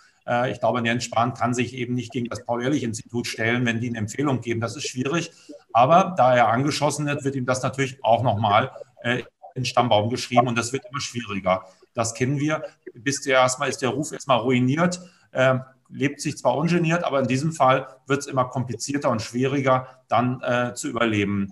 ich 0.52 0.60
glaube, 0.60 0.82
Jens 0.86 1.06
Spahn 1.06 1.34
kann 1.34 1.54
sich 1.54 1.74
eben 1.74 1.96
nicht 1.96 2.12
gegen 2.12 2.28
das 2.30 2.46
Paul-Ehrlich-Institut 2.46 3.26
stellen, 3.26 3.66
wenn 3.66 3.80
die 3.80 3.90
eine 3.90 3.98
Empfehlung 3.98 4.42
geben. 4.42 4.62
Das 4.62 4.76
ist 4.76 4.88
schwierig. 4.88 5.32
Aber 5.74 6.14
da 6.18 6.36
er 6.36 6.50
angeschossen 6.50 7.06
wird, 7.08 7.24
wird 7.24 7.36
ihm 7.36 7.46
das 7.46 7.64
natürlich 7.64 8.04
auch 8.04 8.22
nochmal 8.22 8.72
äh, 9.02 9.24
in 9.56 9.66
Stammbaum 9.66 10.10
geschrieben 10.10 10.48
und 10.48 10.58
das 10.58 10.74
wird 10.74 10.86
immer 10.90 11.02
schwieriger. 11.02 11.66
Das 11.94 12.14
kennen 12.14 12.40
wir. 12.40 12.64
Bis 12.94 13.22
der 13.22 13.40
erstmal 13.40 13.70
ist 13.70 13.82
der 13.82 13.90
Ruf 13.90 14.12
erstmal 14.12 14.40
ruiniert. 14.40 15.02
Äh, 15.32 15.60
lebt 15.90 16.22
sich 16.22 16.38
zwar 16.38 16.56
ungeniert, 16.56 17.04
aber 17.04 17.20
in 17.20 17.28
diesem 17.28 17.52
Fall 17.52 17.88
wird 18.08 18.20
es 18.20 18.28
immer 18.28 18.46
komplizierter 18.46 19.10
und 19.10 19.22
schwieriger, 19.22 20.04
dann 20.08 20.42
äh, 20.42 20.74
zu 20.76 20.88
überleben. 20.88 21.52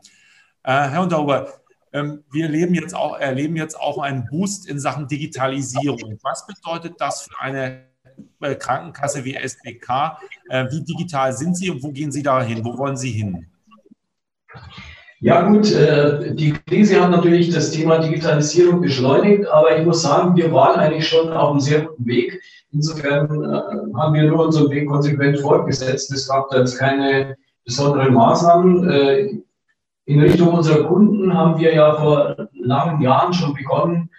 Äh, 0.63 0.89
Herr 0.89 1.01
Unterhuber, 1.01 1.53
ähm, 1.91 2.23
wir 2.31 2.45
erleben 2.45 2.75
jetzt, 2.75 2.95
auch, 2.95 3.17
erleben 3.19 3.55
jetzt 3.55 3.79
auch 3.79 3.97
einen 3.97 4.25
Boost 4.25 4.67
in 4.67 4.79
Sachen 4.79 5.07
Digitalisierung. 5.07 6.19
Was 6.21 6.45
bedeutet 6.45 6.95
das 6.99 7.23
für 7.23 7.39
eine 7.39 7.65
äh, 7.71 7.85
Krankenkasse 8.59 9.25
wie 9.25 9.35
SBK? 9.35 10.17
Äh, 10.49 10.65
wie 10.71 10.83
digital 10.83 11.33
sind 11.33 11.57
Sie 11.57 11.69
und 11.69 11.83
wo 11.83 11.91
gehen 11.91 12.11
Sie 12.11 12.23
da 12.23 12.41
hin? 12.41 12.63
Wo 12.63 12.77
wollen 12.77 12.97
Sie 12.97 13.11
hin? 13.11 13.47
Ja 15.19 15.47
gut, 15.47 15.71
äh, 15.71 16.35
die 16.35 16.53
Krise 16.53 17.01
hat 17.01 17.11
natürlich 17.11 17.49
das 17.49 17.71
Thema 17.71 17.97
Digitalisierung 17.97 18.81
beschleunigt, 18.81 19.47
aber 19.47 19.77
ich 19.77 19.85
muss 19.85 20.03
sagen, 20.03 20.35
wir 20.35 20.51
waren 20.53 20.79
eigentlich 20.79 21.07
schon 21.07 21.31
auf 21.31 21.51
einem 21.51 21.59
sehr 21.59 21.81
guten 21.81 22.05
Weg. 22.05 22.39
Insofern 22.71 23.29
haben 23.95 24.13
wir 24.13 24.23
nur 24.23 24.45
unseren 24.45 24.69
Weg 24.69 24.87
konsequent 24.87 25.39
fortgesetzt. 25.39 26.11
Es 26.11 26.27
gab 26.27 26.49
da 26.49 26.59
jetzt 26.59 26.77
keine 26.77 27.35
besonderen 27.65 28.13
Maßnahmen. 28.13 29.43
In 30.05 30.21
Richtung 30.21 30.53
unserer 30.53 30.83
Kunden 30.85 31.33
haben 31.33 31.59
wir 31.59 31.73
ja 31.73 31.95
vor 31.95 32.49
langen 32.53 33.01
Jahren 33.01 33.33
schon 33.33 33.53
begonnen, 33.53 34.09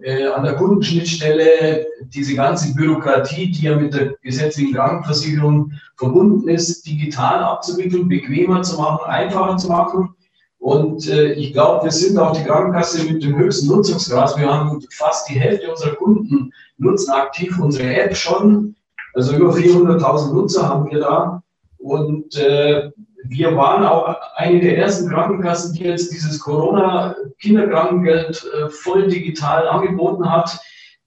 äh, 0.00 0.26
an 0.26 0.44
der 0.44 0.54
Kundenschnittstelle 0.54 1.86
diese 2.14 2.34
ganze 2.34 2.74
Bürokratie, 2.74 3.50
die 3.50 3.62
ja 3.62 3.76
mit 3.76 3.94
der 3.94 4.14
gesetzlichen 4.22 4.74
Krankenversicherung 4.74 5.72
verbunden 5.96 6.48
ist, 6.48 6.86
digital 6.86 7.42
abzuwickeln, 7.42 8.08
bequemer 8.08 8.62
zu 8.62 8.76
machen, 8.76 9.06
einfacher 9.06 9.56
zu 9.56 9.68
machen. 9.68 10.14
Und 10.58 11.08
äh, 11.08 11.32
ich 11.32 11.52
glaube, 11.52 11.84
wir 11.84 11.92
sind 11.92 12.18
auch 12.18 12.36
die 12.36 12.44
Krankenkasse 12.44 13.04
mit 13.10 13.22
dem 13.22 13.36
höchsten 13.36 13.68
Nutzungsgrad. 13.68 14.38
Wir 14.38 14.52
haben 14.52 14.82
fast 14.90 15.28
die 15.28 15.38
Hälfte 15.38 15.70
unserer 15.70 15.94
Kunden 15.94 16.52
nutzen 16.78 17.12
aktiv 17.12 17.58
unsere 17.58 17.94
App 17.94 18.16
schon. 18.16 18.74
Also 19.14 19.36
über 19.36 19.52
400.000 19.52 20.32
Nutzer 20.32 20.68
haben 20.68 20.90
wir 20.90 21.00
da. 21.00 21.42
Und 21.78 22.36
äh, 22.36 22.90
wir 23.28 23.56
waren 23.56 23.84
auch 23.84 24.16
eine 24.36 24.60
der 24.60 24.78
ersten 24.78 25.08
Krankenkassen, 25.08 25.74
die 25.74 25.82
jetzt 25.84 26.12
dieses 26.12 26.38
Corona-Kinderkrankengeld 26.40 28.44
äh, 28.44 28.68
voll 28.68 29.08
digital 29.08 29.66
angeboten 29.68 30.30
hat. 30.30 30.58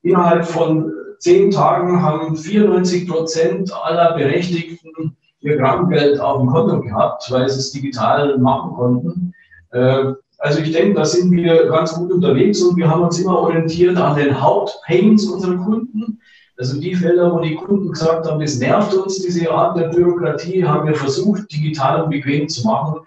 Innerhalb 0.02 0.46
von 0.46 0.92
zehn 1.20 1.52
Tagen 1.52 2.02
haben 2.02 2.36
94 2.36 3.08
Prozent 3.08 3.72
aller 3.74 4.14
Berechtigten 4.14 5.16
ihr 5.42 5.58
Krankengeld 5.58 6.20
auf 6.20 6.42
dem 6.42 6.50
Konto 6.50 6.82
gehabt, 6.82 7.30
weil 7.32 7.48
sie 7.50 7.60
es 7.60 7.72
digital 7.72 8.38
machen 8.38 8.74
konnten. 8.74 9.34
Äh, 9.72 10.14
also 10.38 10.62
ich 10.62 10.72
denke, 10.72 10.96
da 10.96 11.06
sind 11.06 11.32
wir 11.32 11.68
ganz 11.68 11.94
gut 11.94 12.12
unterwegs 12.12 12.62
und 12.62 12.78
wir 12.78 12.90
haben 12.90 13.04
uns 13.04 13.20
immer 13.20 13.40
orientiert 13.40 13.98
an 13.98 14.16
den 14.16 14.42
Hauptpains 14.42 15.26
unserer 15.26 15.58
Kunden. 15.58 16.20
Also 16.60 16.78
die 16.78 16.94
Felder, 16.94 17.34
wo 17.34 17.40
die 17.40 17.56
Kunden 17.56 17.90
gesagt 17.94 18.28
haben, 18.28 18.42
es 18.42 18.60
nervt 18.60 18.94
uns, 18.94 19.22
diese 19.22 19.50
Art 19.50 19.78
der 19.78 19.88
Bürokratie, 19.88 20.66
haben 20.66 20.90
wir 20.90 20.96
versucht, 20.96 21.50
digital 21.50 22.04
und 22.04 22.10
bequem 22.10 22.50
zu 22.50 22.68
machen. 22.68 23.00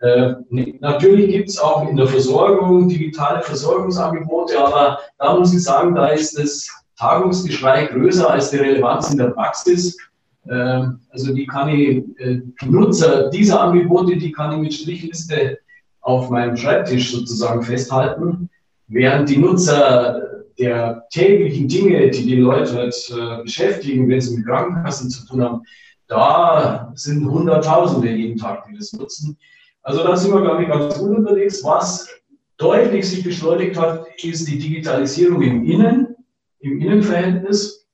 Äh, 0.00 0.34
natürlich 0.80 1.30
gibt 1.30 1.48
es 1.48 1.58
auch 1.58 1.88
in 1.88 1.96
der 1.96 2.08
Versorgung 2.08 2.88
digitale 2.88 3.42
Versorgungsangebote, 3.42 4.58
aber 4.58 4.98
da 5.18 5.38
muss 5.38 5.54
ich 5.54 5.62
sagen, 5.62 5.94
da 5.94 6.08
ist 6.08 6.36
das 6.36 6.68
Tagungsgeschrei 6.98 7.86
größer 7.86 8.28
als 8.28 8.50
die 8.50 8.56
Relevanz 8.56 9.12
in 9.12 9.18
der 9.18 9.30
Praxis. 9.30 9.96
Äh, 10.48 10.82
also 11.10 11.32
die 11.32 11.46
kann 11.46 11.68
ich, 11.68 11.98
äh, 12.18 12.40
die 12.60 12.68
Nutzer 12.68 13.30
dieser 13.30 13.60
Angebote, 13.60 14.16
die 14.16 14.32
kann 14.32 14.54
ich 14.54 14.58
mit 14.58 14.74
Strichliste 14.74 15.60
auf 16.00 16.28
meinem 16.28 16.56
Schreibtisch 16.56 17.12
sozusagen 17.12 17.62
festhalten, 17.62 18.50
während 18.88 19.28
die 19.28 19.38
Nutzer 19.38 20.35
der 20.58 21.06
täglichen 21.10 21.68
Dinge, 21.68 22.10
die 22.10 22.24
die 22.24 22.36
Leute 22.36 22.88
äh, 22.88 23.42
beschäftigen, 23.42 24.08
wenn 24.08 24.20
sie 24.20 24.36
mit 24.36 24.46
Krankenkassen 24.46 25.10
zu 25.10 25.26
tun 25.26 25.42
haben, 25.42 25.62
da 26.08 26.92
sind 26.94 27.28
Hunderttausende 27.28 28.10
jeden 28.10 28.38
Tag, 28.38 28.66
die 28.68 28.76
das 28.76 28.92
nutzen. 28.92 29.36
Also 29.82 30.02
da 30.02 30.16
sind 30.16 30.32
wir, 30.32 30.40
glaube 30.40 30.62
ich, 30.62 30.68
ganz 30.68 30.98
gut 30.98 31.16
unterwegs. 31.16 31.62
Was 31.64 32.08
deutlich 32.56 33.08
sich 33.08 33.24
beschleunigt 33.24 33.78
hat, 33.78 34.06
ist 34.22 34.48
die 34.48 34.58
Digitalisierung 34.58 35.42
im 35.42 35.64
Innen, 35.64 36.16
im 36.60 36.80
Innenverhältnis. 36.80 37.86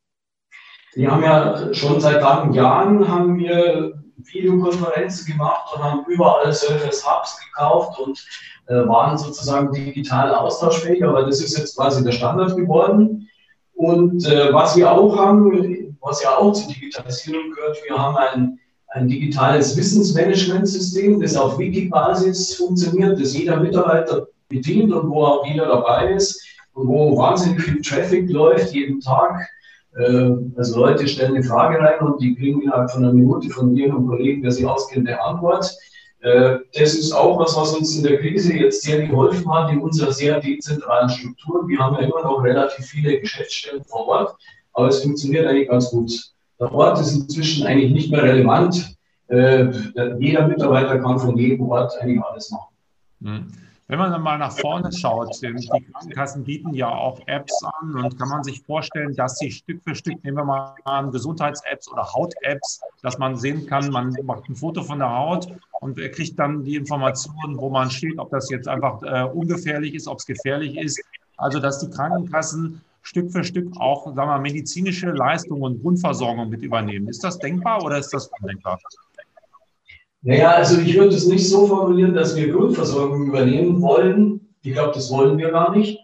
Wir 0.94 1.10
haben 1.10 1.22
ja 1.22 1.72
schon 1.74 2.00
seit 2.00 2.22
langen 2.22 2.52
Jahren 2.52 3.08
haben 3.08 3.38
wir 3.38 4.01
Videokonferenzen 4.26 5.26
gemacht 5.26 5.74
und 5.74 5.82
haben 5.82 6.04
überall 6.08 6.52
Surface 6.52 7.04
Hubs 7.06 7.38
gekauft 7.46 7.98
und 7.98 8.24
äh, 8.68 8.86
waren 8.86 9.18
sozusagen 9.18 9.72
digital 9.72 10.34
austauschfähig, 10.34 11.04
aber 11.04 11.24
das 11.24 11.40
ist 11.40 11.56
jetzt 11.58 11.76
quasi 11.76 12.02
der 12.04 12.12
Standard 12.12 12.56
geworden. 12.56 13.28
Und 13.74 14.24
äh, 14.26 14.52
was 14.52 14.76
wir 14.76 14.90
auch 14.90 15.16
haben, 15.16 15.96
was 16.00 16.22
ja 16.22 16.36
auch 16.36 16.52
zur 16.52 16.72
Digitalisierung 16.72 17.50
gehört, 17.50 17.78
wir 17.88 17.98
haben 17.98 18.16
ein, 18.16 18.58
ein 18.88 19.08
digitales 19.08 19.76
Wissensmanagementsystem, 19.76 21.20
das 21.20 21.36
auf 21.36 21.58
Wiki-Basis 21.58 22.54
funktioniert, 22.56 23.20
das 23.20 23.34
jeder 23.34 23.58
Mitarbeiter 23.58 24.28
bedient 24.48 24.92
und 24.92 25.10
wo 25.10 25.24
auch 25.24 25.46
jeder 25.46 25.66
dabei 25.66 26.12
ist 26.12 26.40
und 26.74 26.88
wo 26.88 27.16
wahnsinnig 27.16 27.62
viel 27.62 27.80
Traffic 27.80 28.30
läuft 28.30 28.72
jeden 28.72 29.00
Tag. 29.00 29.48
Äh, 29.96 30.30
also 30.56 30.80
Leute 30.80 31.06
stellen 31.06 31.34
eine 31.34 31.44
Frage 31.44 31.78
rein 31.78 32.00
und 32.00 32.20
die 32.20 32.34
kriegen 32.34 32.62
innerhalb 32.62 32.90
von 32.90 33.04
einer 33.04 33.12
Minute 33.12 33.50
von 33.50 33.76
ihrem 33.76 34.06
Kollegen, 34.06 34.42
der 34.42 34.52
sie 34.52 34.66
auskennt, 34.66 35.08
eine 35.08 35.22
Antwort. 35.22 35.76
Äh, 36.20 36.58
das 36.74 36.94
ist 36.94 37.12
auch 37.12 37.38
was, 37.38 37.56
was 37.56 37.74
uns 37.74 37.96
in 37.96 38.04
der 38.04 38.18
Krise 38.18 38.54
jetzt 38.54 38.82
sehr 38.82 39.06
geholfen 39.06 39.52
hat 39.52 39.70
in 39.72 39.80
unserer 39.80 40.12
sehr 40.12 40.40
dezentralen 40.40 41.08
Struktur. 41.08 41.68
Wir 41.68 41.78
haben 41.78 41.96
ja 41.96 42.02
immer 42.02 42.22
noch 42.22 42.42
relativ 42.42 42.86
viele 42.86 43.20
Geschäftsstellen 43.20 43.84
vor 43.84 44.06
Ort, 44.06 44.36
aber 44.72 44.88
es 44.88 45.02
funktioniert 45.02 45.46
eigentlich 45.46 45.68
ganz 45.68 45.90
gut. 45.90 46.12
Der 46.60 46.72
Ort 46.72 47.00
ist 47.00 47.14
inzwischen 47.14 47.66
eigentlich 47.66 47.92
nicht 47.92 48.10
mehr 48.12 48.22
relevant. 48.22 48.94
Äh, 49.28 49.70
jeder 50.18 50.46
Mitarbeiter 50.46 50.98
kann 51.00 51.18
von 51.18 51.36
jedem 51.36 51.68
Ort 51.68 51.92
eigentlich 52.00 52.22
alles 52.22 52.50
machen. 52.50 52.74
Hm. 53.22 53.46
Wenn 53.92 53.98
man 53.98 54.10
dann 54.10 54.22
mal 54.22 54.38
nach 54.38 54.58
vorne 54.58 54.90
schaut, 54.90 55.36
die 55.42 55.68
Krankenkassen 55.68 56.44
bieten 56.44 56.72
ja 56.72 56.88
auch 56.88 57.20
Apps 57.26 57.62
an 57.62 57.94
und 57.94 58.18
kann 58.18 58.30
man 58.30 58.42
sich 58.42 58.62
vorstellen, 58.62 59.14
dass 59.16 59.36
sie 59.36 59.50
Stück 59.50 59.82
für 59.84 59.94
Stück, 59.94 60.24
nehmen 60.24 60.38
wir 60.38 60.46
mal 60.46 60.74
an, 60.84 61.10
Gesundheits-Apps 61.10 61.92
oder 61.92 62.10
Haut-Apps, 62.10 62.80
dass 63.02 63.18
man 63.18 63.36
sehen 63.36 63.66
kann, 63.66 63.90
man 63.90 64.16
macht 64.22 64.48
ein 64.48 64.56
Foto 64.56 64.82
von 64.82 64.98
der 64.98 65.14
Haut 65.14 65.46
und 65.82 65.96
kriegt 65.96 66.38
dann 66.38 66.64
die 66.64 66.76
Informationen, 66.76 67.58
wo 67.58 67.68
man 67.68 67.90
steht, 67.90 68.18
ob 68.18 68.30
das 68.30 68.48
jetzt 68.48 68.66
einfach 68.66 69.02
äh, 69.02 69.24
ungefährlich 69.24 69.94
ist, 69.94 70.08
ob 70.08 70.20
es 70.20 70.24
gefährlich 70.24 70.78
ist. 70.78 70.98
Also, 71.36 71.60
dass 71.60 71.80
die 71.80 71.90
Krankenkassen 71.90 72.80
Stück 73.02 73.30
für 73.30 73.44
Stück 73.44 73.76
auch 73.76 74.06
sagen 74.14 74.30
wir, 74.30 74.38
medizinische 74.38 75.10
Leistungen 75.10 75.60
und 75.60 75.82
Grundversorgung 75.82 76.48
mit 76.48 76.62
übernehmen. 76.62 77.08
Ist 77.08 77.22
das 77.24 77.38
denkbar 77.38 77.84
oder 77.84 77.98
ist 77.98 78.14
das 78.14 78.30
undenkbar? 78.40 78.78
Naja, 80.22 80.52
also 80.52 80.80
ich 80.80 80.96
würde 80.96 81.14
es 81.14 81.26
nicht 81.26 81.48
so 81.48 81.66
formulieren, 81.66 82.14
dass 82.14 82.36
wir 82.36 82.52
Grundversorgung 82.52 83.26
übernehmen 83.26 83.82
wollen. 83.82 84.54
Ich 84.62 84.72
glaube, 84.72 84.92
das 84.94 85.10
wollen 85.10 85.36
wir 85.36 85.50
gar 85.50 85.76
nicht. 85.76 85.98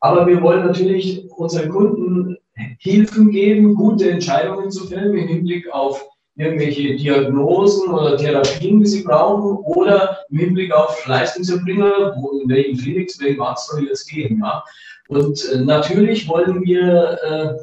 Aber 0.00 0.26
wir 0.26 0.42
wollen 0.42 0.66
natürlich 0.66 1.30
unseren 1.30 1.70
Kunden 1.70 2.36
Hilfen 2.78 3.30
geben, 3.30 3.74
gute 3.74 4.10
Entscheidungen 4.10 4.70
zu 4.70 4.86
fällen 4.86 5.16
im 5.16 5.28
Hinblick 5.28 5.70
auf 5.72 6.06
irgendwelche 6.36 6.96
Diagnosen 6.96 7.90
oder 7.90 8.16
Therapien, 8.16 8.80
die 8.80 8.86
sie 8.86 9.02
brauchen, 9.02 9.56
oder 9.64 10.18
im 10.30 10.38
Hinblick 10.38 10.72
auf 10.72 11.06
Leistungserbringer, 11.06 12.14
wo, 12.18 12.38
in 12.38 12.48
welchen 12.48 12.78
Klinik, 12.78 13.10
zu 13.10 13.24
welchem 13.24 13.40
Arzt 13.40 13.70
soll 13.70 13.88
es 13.88 14.06
gehen. 14.06 14.40
Ja? 14.42 14.62
Und 15.08 15.50
äh, 15.50 15.60
natürlich 15.60 16.28
wollen 16.28 16.62
wir 16.62 17.18
äh, 17.22 17.54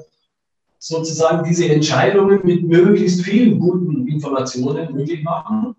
sozusagen 0.79 1.43
diese 1.43 1.69
Entscheidungen 1.69 2.41
mit 2.43 2.63
möglichst 2.63 3.21
vielen 3.21 3.59
guten 3.59 4.07
Informationen 4.07 4.93
möglich 4.93 5.23
machen. 5.23 5.75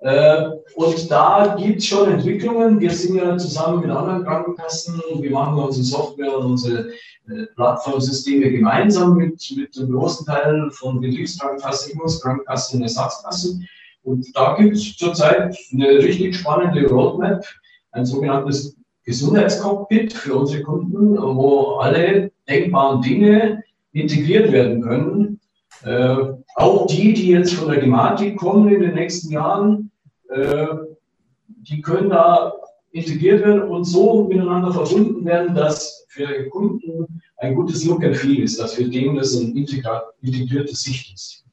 Äh, 0.00 0.50
und 0.76 1.10
da 1.10 1.56
gibt 1.58 1.78
es 1.78 1.86
schon 1.86 2.10
Entwicklungen. 2.10 2.80
Wir 2.80 2.90
sind 2.90 3.16
ja 3.16 3.36
zusammen 3.36 3.80
mit 3.80 3.90
anderen 3.90 4.24
Krankenkassen, 4.24 5.00
wir 5.20 5.30
machen 5.30 5.58
unsere 5.58 5.84
Software 5.84 6.38
und 6.38 6.52
unsere 6.52 6.88
äh, 7.28 7.46
Plattformsysteme 7.54 8.50
gemeinsam 8.50 9.16
mit, 9.16 9.42
mit 9.56 9.78
einem 9.78 9.92
großen 9.92 10.24
Teil 10.24 10.70
von 10.70 11.00
Betriebskrankenkassen, 11.00 12.00
Krankenkassen 12.22 12.78
und 12.78 12.82
Ersatzkassen. 12.84 13.68
Und 14.02 14.26
da 14.34 14.56
gibt 14.56 14.74
es 14.74 14.96
zurzeit 14.96 15.54
eine 15.72 15.88
richtig 15.98 16.34
spannende 16.34 16.88
Roadmap, 16.88 17.44
ein 17.92 18.06
sogenanntes 18.06 18.76
Gesundheitscockpit 19.04 20.14
für 20.14 20.36
unsere 20.36 20.62
Kunden, 20.62 21.18
wo 21.18 21.76
alle 21.76 22.30
denkbaren 22.48 23.02
Dinge 23.02 23.62
integriert 23.92 24.50
werden 24.50 24.80
können. 24.80 25.40
Äh, 25.84 26.16
auch 26.56 26.86
die, 26.86 27.12
die 27.12 27.28
jetzt 27.28 27.52
von 27.52 27.68
der 27.68 27.80
Gematik 27.80 28.38
kommen 28.38 28.72
in 28.72 28.80
den 28.80 28.94
nächsten 28.94 29.30
Jahren, 29.32 29.89
die 30.32 31.82
können 31.82 32.10
da 32.10 32.52
integriert 32.92 33.44
werden 33.44 33.62
und 33.62 33.84
so 33.84 34.24
miteinander 34.24 34.72
verbunden 34.72 35.24
werden, 35.24 35.54
dass 35.54 36.06
für 36.08 36.26
den 36.26 36.50
Kunden 36.50 37.22
ein 37.38 37.54
gutes 37.54 37.84
Look 37.84 38.04
and 38.04 38.16
Feel 38.16 38.42
ist, 38.42 38.58
dass 38.60 38.74
für 38.74 38.84
den 38.84 39.16
das 39.16 39.34
ein 39.34 39.56
integriertes 39.56 40.82
Sicht 40.82 41.14
ist. 41.14 41.44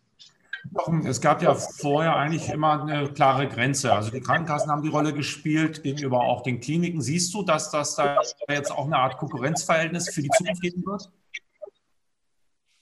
Es 1.05 1.21
gab 1.21 1.41
ja 1.41 1.55
vorher 1.55 2.15
eigentlich 2.15 2.49
immer 2.49 2.83
eine 2.83 3.07
klare 3.09 3.47
Grenze. 3.47 3.93
Also 3.93 4.11
die 4.11 4.19
Krankenkassen 4.19 4.69
haben 4.69 4.81
die 4.81 4.89
Rolle 4.89 5.13
gespielt 5.13 5.81
gegenüber 5.81 6.21
auch 6.21 6.43
den 6.43 6.59
Kliniken. 6.59 7.01
Siehst 7.01 7.33
du, 7.33 7.43
dass 7.43 7.71
das 7.71 7.95
da 7.95 8.17
jetzt 8.49 8.71
auch 8.71 8.85
eine 8.85 8.97
Art 8.97 9.17
Konkurrenzverhältnis 9.17 10.09
für 10.09 10.21
die 10.21 10.29
Zukunft 10.29 10.61
geben 10.61 10.85
wird? 10.85 11.09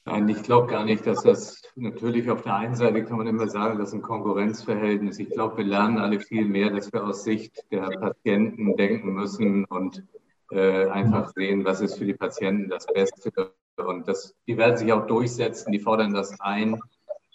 Nein, 0.07 0.29
ich 0.29 0.43
glaube 0.43 0.67
gar 0.67 0.85
nicht, 0.85 1.07
dass 1.07 1.23
das 1.23 1.63
natürlich 1.75 2.29
auf 2.29 2.43
der 2.43 2.55
einen 2.55 2.75
Seite 2.75 3.03
kann 3.03 3.17
man 3.17 3.25
immer 3.25 3.47
sagen, 3.47 3.79
das 3.79 3.89
ist 3.89 3.95
ein 3.95 4.01
Konkurrenzverhältnis. 4.03 5.17
Ich 5.17 5.31
glaube, 5.31 5.57
wir 5.57 5.65
lernen 5.65 5.97
alle 5.97 6.19
viel 6.19 6.45
mehr, 6.45 6.69
dass 6.69 6.93
wir 6.93 7.03
aus 7.03 7.23
Sicht 7.23 7.65
der 7.71 7.89
Patienten 7.89 8.77
denken 8.77 9.13
müssen 9.13 9.65
und 9.65 10.03
äh, 10.51 10.85
einfach 10.89 11.33
sehen, 11.33 11.65
was 11.65 11.81
ist 11.81 11.97
für 11.97 12.05
die 12.05 12.13
Patienten 12.13 12.69
das 12.69 12.85
Beste. 12.85 13.31
Und 13.77 14.07
das, 14.07 14.35
die 14.45 14.57
werden 14.57 14.77
sich 14.77 14.93
auch 14.93 15.07
durchsetzen, 15.07 15.71
die 15.71 15.79
fordern 15.79 16.13
das 16.13 16.39
ein. 16.39 16.79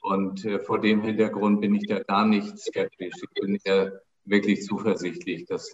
Und 0.03 0.45
äh, 0.45 0.61
vor 0.61 0.81
dem 0.81 1.03
Hintergrund 1.03 1.61
bin 1.61 1.75
ich 1.75 1.89
da 1.89 1.99
gar 1.99 2.25
nicht 2.25 2.57
skeptisch. 2.57 3.17
Ich 3.21 3.43
bin 3.43 3.59
eher 3.65 4.01
wirklich 4.25 4.63
zuversichtlich, 4.63 5.45
dass 5.47 5.73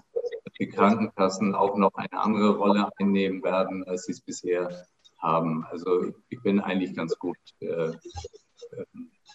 die 0.59 0.69
Krankenkassen 0.69 1.55
auch 1.55 1.77
noch 1.77 1.93
eine 1.93 2.19
andere 2.19 2.57
Rolle 2.57 2.89
einnehmen 2.97 3.45
werden, 3.45 3.85
als 3.85 4.05
sie 4.05 4.13
es 4.13 4.23
bisher 4.23 4.87
haben. 5.19 5.65
Also 5.71 6.15
ich 6.29 6.41
bin 6.43 6.61
eigentlich 6.61 6.95
ganz 6.95 7.19
gut 7.19 7.37
äh, 7.61 7.93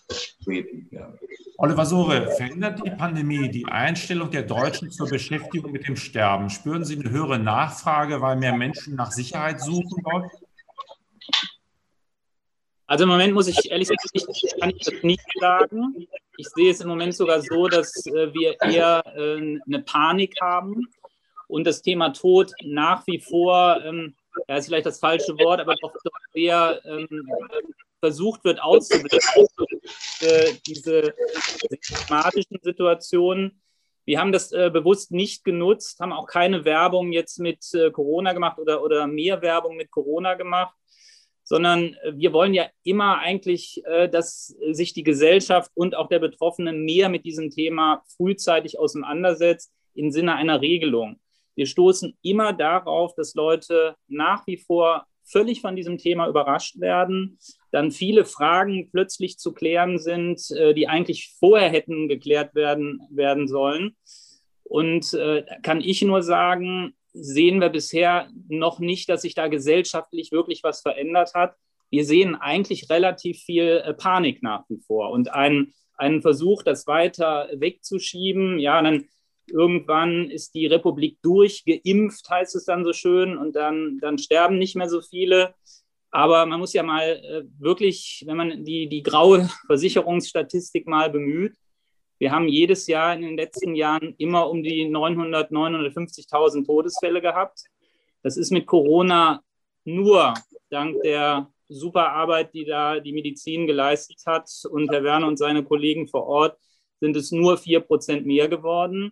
zufrieden. 0.08 0.88
Ja. 0.92 1.14
Oliver 1.58 1.86
Sore, 1.86 2.32
verändert 2.32 2.82
die 2.86 2.90
Pandemie 2.92 3.50
die 3.50 3.66
Einstellung 3.66 4.32
der 4.32 4.44
Deutschen 4.44 4.90
zur 4.92 5.08
Beschäftigung 5.08 5.72
mit 5.72 5.88
dem 5.88 5.96
Sterben? 5.96 6.50
Spüren 6.50 6.84
Sie 6.84 7.00
eine 7.00 7.10
höhere 7.10 7.40
Nachfrage, 7.40 8.22
weil 8.22 8.36
mehr 8.38 8.56
Menschen 8.56 8.96
nach 8.96 9.12
Sicherheit 9.12 9.62
suchen 9.62 10.04
dort? 10.04 10.32
Also 12.88 13.04
im 13.04 13.10
Moment 13.10 13.34
muss 13.34 13.48
ich 13.48 13.72
ehrlich 13.72 13.88
sagen, 13.88 14.00
ich, 14.12 14.60
kann 14.60 14.70
ich 14.72 14.84
das 14.84 15.04
nicht 15.04 15.26
sagen. 15.40 16.08
Ich 16.38 16.50
sehe 16.50 16.72
es 16.72 16.82
im 16.82 16.90
Moment 16.90 17.16
sogar 17.16 17.42
so, 17.42 17.68
dass 17.68 18.06
äh, 18.08 18.34
wir 18.34 18.60
eher 18.62 19.04
äh, 19.16 19.60
eine 19.66 19.80
Panik 19.84 20.36
haben 20.42 20.88
und 21.48 21.66
das 21.66 21.82
Thema 21.82 22.10
Tod 22.10 22.52
nach 22.64 23.06
wie 23.08 23.20
vor 23.20 23.82
ähm, 23.86 24.16
ja, 24.48 24.58
ist 24.58 24.68
vielleicht 24.68 24.86
das 24.86 25.00
falsche 25.00 25.34
Wort, 25.40 25.60
aber 25.60 25.76
doch, 25.82 25.94
sehr 26.34 26.82
ähm, 26.86 27.08
versucht 28.00 28.44
wird 28.44 28.62
auszublenden, 28.62 29.20
äh, 30.22 30.54
diese 30.66 31.14
systematischen 31.70 32.58
Situationen. 32.62 33.62
Wir 34.06 34.20
haben 34.20 34.32
das 34.32 34.52
äh, 34.52 34.70
bewusst 34.74 35.12
nicht 35.12 35.44
genutzt, 35.44 36.00
haben 36.00 36.12
auch 36.12 36.26
keine 36.26 36.66
Werbung 36.66 37.12
jetzt 37.12 37.40
mit 37.40 37.74
äh, 37.74 37.92
Corona 37.92 38.34
gemacht 38.34 38.58
oder, 38.58 38.84
oder 38.84 39.08
mehr 39.08 39.42
Werbung 39.42 39.78
mit 39.78 39.92
Corona 39.92 40.34
gemacht, 40.34 40.76
sondern 41.44 41.94
äh, 41.94 42.14
wir 42.16 42.34
wollen 42.34 42.54
ja 42.54 42.66
immer 42.84 43.20
eigentlich, 43.20 43.84
äh, 43.86 44.10
dass 44.10 44.56
sich 44.72 44.94
die 44.94 45.04
Gesellschaft 45.04 45.72
und 45.76 45.96
auch 45.96 46.08
der 46.08 46.20
Betroffenen 46.20 46.84
mehr 46.84 47.10
mit 47.10 47.26
diesem 47.26 47.52
Thema 47.52 48.04
frühzeitig 48.18 48.80
auseinandersetzt 48.80 49.72
im 49.94 50.12
Sinne 50.12 50.36
einer 50.36 50.62
Regelung. 50.62 51.20
Wir 51.62 51.68
stoßen 51.68 52.18
immer 52.24 52.54
darauf, 52.54 53.14
dass 53.14 53.36
Leute 53.36 53.94
nach 54.08 54.48
wie 54.48 54.58
vor 54.58 55.06
völlig 55.24 55.62
von 55.62 55.76
diesem 55.76 56.00
Thema 56.00 56.28
überrascht 56.28 56.80
werden, 56.80 57.38
dann 57.70 57.92
viele 57.92 58.26
Fragen 58.26 58.90
plötzlich 58.90 59.38
zu 59.38 59.54
klären 59.54 60.00
sind, 60.00 60.42
äh, 60.58 60.74
die 60.74 60.88
eigentlich 60.88 61.36
vorher 61.40 61.70
hätten 61.70 62.08
geklärt 62.10 62.56
werden, 62.56 63.00
werden 63.12 63.48
sollen. 63.48 63.96
Und 64.64 65.14
äh, 65.14 65.46
kann 65.62 65.82
ich 65.82 66.02
nur 66.02 66.24
sagen, 66.24 66.96
sehen 67.14 67.62
wir 67.62 67.70
bisher 67.70 68.28
noch 68.50 68.80
nicht, 68.80 69.08
dass 69.08 69.22
sich 69.22 69.36
da 69.36 69.48
gesellschaftlich 69.48 70.32
wirklich 70.32 70.64
was 70.64 70.82
verändert 70.82 71.36
hat. 71.36 71.54
Wir 71.92 72.06
sehen 72.06 72.34
eigentlich 72.34 72.90
relativ 72.90 73.38
viel 73.38 73.84
äh, 73.86 73.94
Panik 73.94 74.42
nach 74.42 74.64
wie 74.68 74.80
vor 74.80 75.12
und 75.12 75.32
einen, 75.32 75.76
einen 75.94 76.24
Versuch, 76.24 76.64
das 76.64 76.88
weiter 76.88 77.50
wegzuschieben. 77.54 78.58
Ja, 78.58 78.82
dann 78.82 79.06
irgendwann 79.52 80.30
ist 80.30 80.56
die 80.56 80.68
Republik 80.68 81.20
durchgeimpft, 81.22 82.30
heißt 82.30 82.56
es 82.56 82.66
dann 82.66 82.84
so 82.84 82.94
schön, 82.94 83.38
und 83.38 83.56
dann, 83.56 84.00
dann 84.02 84.18
sterben 84.18 84.58
nicht 84.58 84.76
mehr 84.76 84.90
so 84.90 85.02
viele. 85.02 85.54
Aber 86.12 86.46
man 86.46 86.60
muss 86.60 86.74
ja 86.74 86.84
mal 86.84 87.02
äh, 87.02 87.44
wirklich, 87.60 88.24
wenn 88.28 88.38
man 88.38 88.66
die, 88.66 88.90
die 88.90 89.04
graue 89.04 89.50
Versicherungsstatistik 89.68 90.88
mal 90.88 91.10
bemüht, 91.10 91.54
wir 92.20 92.32
haben 92.32 92.48
jedes 92.48 92.86
Jahr 92.86 93.16
in 93.16 93.24
den 93.24 93.36
letzten 93.36 93.74
Jahren 93.74 94.14
immer 94.20 94.48
um 94.48 94.62
die 94.62 94.88
900, 94.88 95.52
950.000 95.52 96.66
Todesfälle 96.68 97.20
gehabt. 97.20 97.64
Das 98.22 98.38
ist 98.38 98.52
mit 98.52 98.68
Corona 98.68 99.42
nur 99.86 100.36
dank 100.70 101.02
der 101.02 101.52
super 101.68 102.12
Arbeit, 102.12 102.54
die 102.54 102.66
da 102.66 103.00
die 103.00 103.14
Medizin 103.14 103.66
geleistet 103.66 104.22
hat 104.26 104.50
und 104.70 104.92
Herr 104.92 105.04
Werner 105.04 105.28
und 105.28 105.38
seine 105.38 105.64
Kollegen 105.64 106.08
vor 106.08 106.28
Ort, 106.28 106.60
sind 107.00 107.16
es 107.16 107.32
nur 107.32 107.58
vier 107.58 107.80
Prozent 107.80 108.26
mehr 108.26 108.48
geworden. 108.48 109.12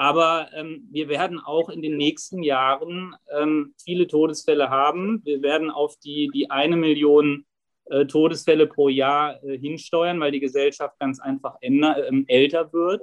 Aber 0.00 0.48
ähm, 0.54 0.88
wir 0.90 1.10
werden 1.10 1.38
auch 1.38 1.68
in 1.68 1.82
den 1.82 1.98
nächsten 1.98 2.42
Jahren 2.42 3.14
ähm, 3.38 3.74
viele 3.84 4.06
Todesfälle 4.06 4.70
haben. 4.70 5.20
Wir 5.26 5.42
werden 5.42 5.70
auf 5.70 5.98
die, 5.98 6.30
die 6.32 6.50
eine 6.50 6.78
Million 6.78 7.44
äh, 7.84 8.06
Todesfälle 8.06 8.66
pro 8.66 8.88
Jahr 8.88 9.44
äh, 9.44 9.58
hinsteuern, 9.58 10.18
weil 10.18 10.32
die 10.32 10.40
Gesellschaft 10.40 10.98
ganz 10.98 11.20
einfach 11.20 11.56
änder, 11.60 11.98
äh, 12.10 12.24
älter 12.28 12.72
wird. 12.72 13.02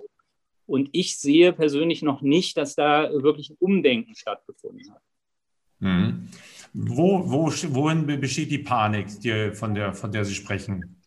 Und 0.66 0.90
ich 0.92 1.20
sehe 1.20 1.54
persönlich 1.54 2.02
noch 2.02 2.24
nicht, 2.24 2.58
dass 2.58 2.74
da 2.74 3.12
wirklich 3.14 3.52
ein 3.52 3.58
Umdenken 3.60 4.16
stattgefunden 4.16 4.92
hat. 4.92 5.02
Mhm. 5.78 6.30
Wo, 6.74 7.30
wo, 7.30 7.52
wohin 7.76 8.08
besteht 8.08 8.50
die 8.50 8.58
Panik, 8.58 9.20
die, 9.20 9.52
von, 9.52 9.76
der, 9.76 9.94
von 9.94 10.12
der 10.12 10.26
Sie 10.26 10.34
sprechen? 10.34 11.00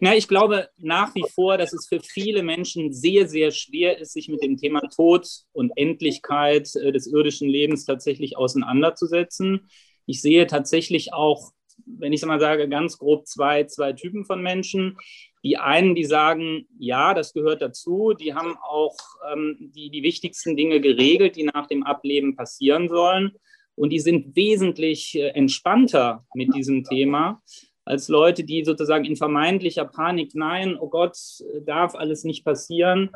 Na, 0.00 0.16
ich 0.16 0.28
glaube 0.28 0.68
nach 0.78 1.14
wie 1.14 1.24
vor, 1.34 1.58
dass 1.58 1.72
es 1.72 1.86
für 1.88 2.00
viele 2.00 2.42
Menschen 2.42 2.92
sehr, 2.92 3.28
sehr 3.28 3.50
schwer 3.50 3.98
ist, 3.98 4.12
sich 4.12 4.28
mit 4.28 4.42
dem 4.42 4.56
Thema 4.56 4.80
Tod 4.88 5.28
und 5.52 5.72
Endlichkeit 5.76 6.74
äh, 6.76 6.92
des 6.92 7.06
irdischen 7.06 7.48
Lebens 7.48 7.84
tatsächlich 7.84 8.36
auseinanderzusetzen. 8.36 9.68
Ich 10.06 10.20
sehe 10.20 10.46
tatsächlich 10.46 11.12
auch, 11.12 11.52
wenn 11.86 12.12
ich 12.12 12.20
es 12.20 12.26
mal 12.26 12.40
sage, 12.40 12.68
ganz 12.68 12.98
grob 12.98 13.26
zwei, 13.26 13.64
zwei 13.64 13.92
Typen 13.92 14.24
von 14.24 14.42
Menschen. 14.42 14.98
Die 15.44 15.56
einen, 15.56 15.94
die 15.94 16.04
sagen, 16.04 16.66
ja, 16.78 17.14
das 17.14 17.32
gehört 17.32 17.62
dazu, 17.62 18.12
die 18.12 18.34
haben 18.34 18.56
auch 18.56 18.96
ähm, 19.32 19.70
die, 19.74 19.90
die 19.90 20.02
wichtigsten 20.02 20.56
Dinge 20.56 20.80
geregelt, 20.80 21.36
die 21.36 21.44
nach 21.44 21.66
dem 21.66 21.82
Ableben 21.82 22.36
passieren 22.36 22.88
sollen. 22.88 23.32
Und 23.74 23.90
die 23.90 24.00
sind 24.00 24.36
wesentlich 24.36 25.14
äh, 25.14 25.28
entspannter 25.28 26.26
mit 26.34 26.54
diesem 26.54 26.84
Thema 26.84 27.42
als 27.84 28.08
Leute, 28.08 28.44
die 28.44 28.64
sozusagen 28.64 29.04
in 29.04 29.16
vermeintlicher 29.16 29.84
Panik, 29.84 30.34
nein, 30.34 30.76
oh 30.78 30.88
Gott, 30.88 31.16
darf 31.64 31.94
alles 31.94 32.24
nicht 32.24 32.44
passieren, 32.44 33.10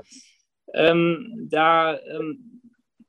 ähm, 0.74 1.48
da 1.50 1.98
ähm, 2.00 2.60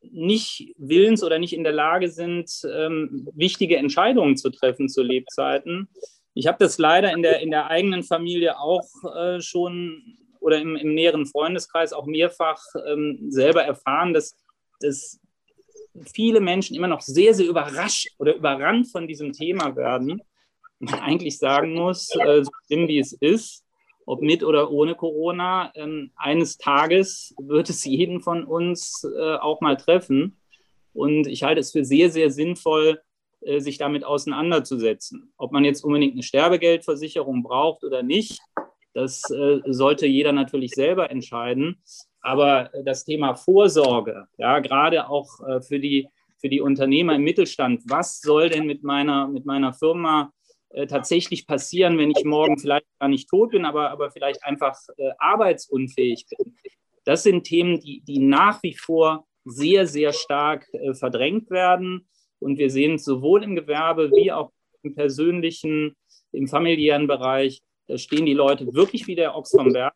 nicht 0.01 0.73
willens 0.77 1.23
oder 1.23 1.39
nicht 1.39 1.53
in 1.53 1.63
der 1.63 1.73
Lage 1.73 2.09
sind, 2.09 2.49
ähm, 2.71 3.27
wichtige 3.33 3.77
Entscheidungen 3.77 4.37
zu 4.37 4.49
treffen 4.49 4.89
zu 4.89 5.01
Lebzeiten. 5.01 5.89
Ich 6.33 6.47
habe 6.47 6.57
das 6.59 6.77
leider 6.77 7.11
in 7.13 7.21
der, 7.21 7.39
in 7.41 7.51
der 7.51 7.67
eigenen 7.67 8.03
Familie 8.03 8.59
auch 8.59 8.87
äh, 9.15 9.41
schon 9.41 10.17
oder 10.39 10.61
im, 10.61 10.75
im, 10.75 10.93
näheren 10.93 11.25
Freundeskreis 11.25 11.93
auch 11.93 12.05
mehrfach 12.05 12.61
ähm, 12.87 13.25
selber 13.29 13.63
erfahren, 13.63 14.13
dass, 14.13 14.37
dass 14.79 15.19
viele 16.13 16.39
Menschen 16.39 16.75
immer 16.75 16.87
noch 16.87 17.01
sehr, 17.01 17.33
sehr 17.33 17.47
überrascht 17.47 18.09
oder 18.19 18.35
überrannt 18.35 18.87
von 18.91 19.07
diesem 19.07 19.33
Thema 19.33 19.75
werden. 19.75 20.21
Man 20.79 20.99
eigentlich 20.99 21.37
sagen 21.37 21.73
muss, 21.73 22.09
äh, 22.15 22.43
so 22.43 22.51
schlimm 22.67 22.87
wie 22.87 22.99
es 22.99 23.13
ist, 23.13 23.65
ob 24.05 24.21
mit 24.21 24.43
oder 24.43 24.71
ohne 24.71 24.95
Corona, 24.95 25.71
äh, 25.75 26.07
eines 26.15 26.57
Tages 26.57 27.35
wird 27.39 27.69
es 27.69 27.83
jeden 27.83 28.21
von 28.21 28.45
uns 28.45 29.03
äh, 29.03 29.35
auch 29.35 29.59
mal 29.59 29.75
treffen. 29.75 30.39
Und 30.93 31.27
ich 31.27 31.43
halte 31.43 31.59
es 31.59 31.71
für 31.71 31.83
sehr, 31.83 32.09
sehr 32.09 32.31
sinnvoll, 32.31 33.01
äh, 33.41 33.59
sich 33.59 33.77
damit 33.77 34.05
auseinanderzusetzen. 34.05 35.33
Ob 35.37 35.51
man 35.51 35.65
jetzt 35.65 35.83
unbedingt 35.83 36.13
eine 36.13 36.23
Sterbegeldversicherung 36.23 37.43
braucht 37.43 37.83
oder 37.83 38.01
nicht, 38.01 38.39
das 38.93 39.21
sollte 39.21 40.07
jeder 40.07 40.31
natürlich 40.31 40.71
selber 40.71 41.11
entscheiden. 41.11 41.83
Aber 42.21 42.71
das 42.83 43.05
Thema 43.05 43.35
Vorsorge, 43.35 44.25
ja, 44.39 44.57
gerade 44.57 45.07
auch 45.07 45.27
für 45.67 45.79
die, 45.79 46.09
für 46.39 46.49
die 46.49 46.61
Unternehmer 46.61 47.13
im 47.13 47.21
Mittelstand, 47.21 47.83
was 47.85 48.21
soll 48.21 48.49
denn 48.49 48.65
mit 48.65 48.81
meiner, 48.81 49.27
mit 49.27 49.45
meiner 49.45 49.71
Firma 49.71 50.33
äh, 50.69 50.87
tatsächlich 50.87 51.47
passieren, 51.47 51.97
wenn 51.97 52.11
ich 52.11 52.23
morgen 52.23 52.57
vielleicht 52.57 52.85
gar 52.99 53.09
nicht 53.09 53.29
tot 53.29 53.51
bin, 53.51 53.65
aber, 53.65 53.91
aber 53.91 54.11
vielleicht 54.11 54.43
einfach 54.43 54.77
äh, 54.97 55.11
arbeitsunfähig 55.17 56.25
bin? 56.29 56.55
Das 57.05 57.23
sind 57.23 57.43
Themen, 57.43 57.79
die, 57.79 58.01
die 58.01 58.19
nach 58.19 58.61
wie 58.63 58.73
vor 58.73 59.25
sehr, 59.45 59.87
sehr 59.87 60.13
stark 60.13 60.67
äh, 60.73 60.93
verdrängt 60.93 61.49
werden. 61.49 62.07
Und 62.39 62.57
wir 62.57 62.69
sehen 62.69 62.95
es 62.95 63.05
sowohl 63.05 63.43
im 63.43 63.55
Gewerbe 63.55 64.11
wie 64.11 64.31
auch 64.31 64.51
im 64.83 64.93
persönlichen, 64.93 65.95
im 66.31 66.47
familiären 66.47 67.07
Bereich. 67.07 67.61
Da 67.87 67.97
stehen 67.97 68.25
die 68.25 68.33
Leute 68.33 68.71
wirklich 68.73 69.07
wie 69.07 69.15
der 69.15 69.35
Ochs 69.35 69.51
vom 69.51 69.71
Berg 69.71 69.95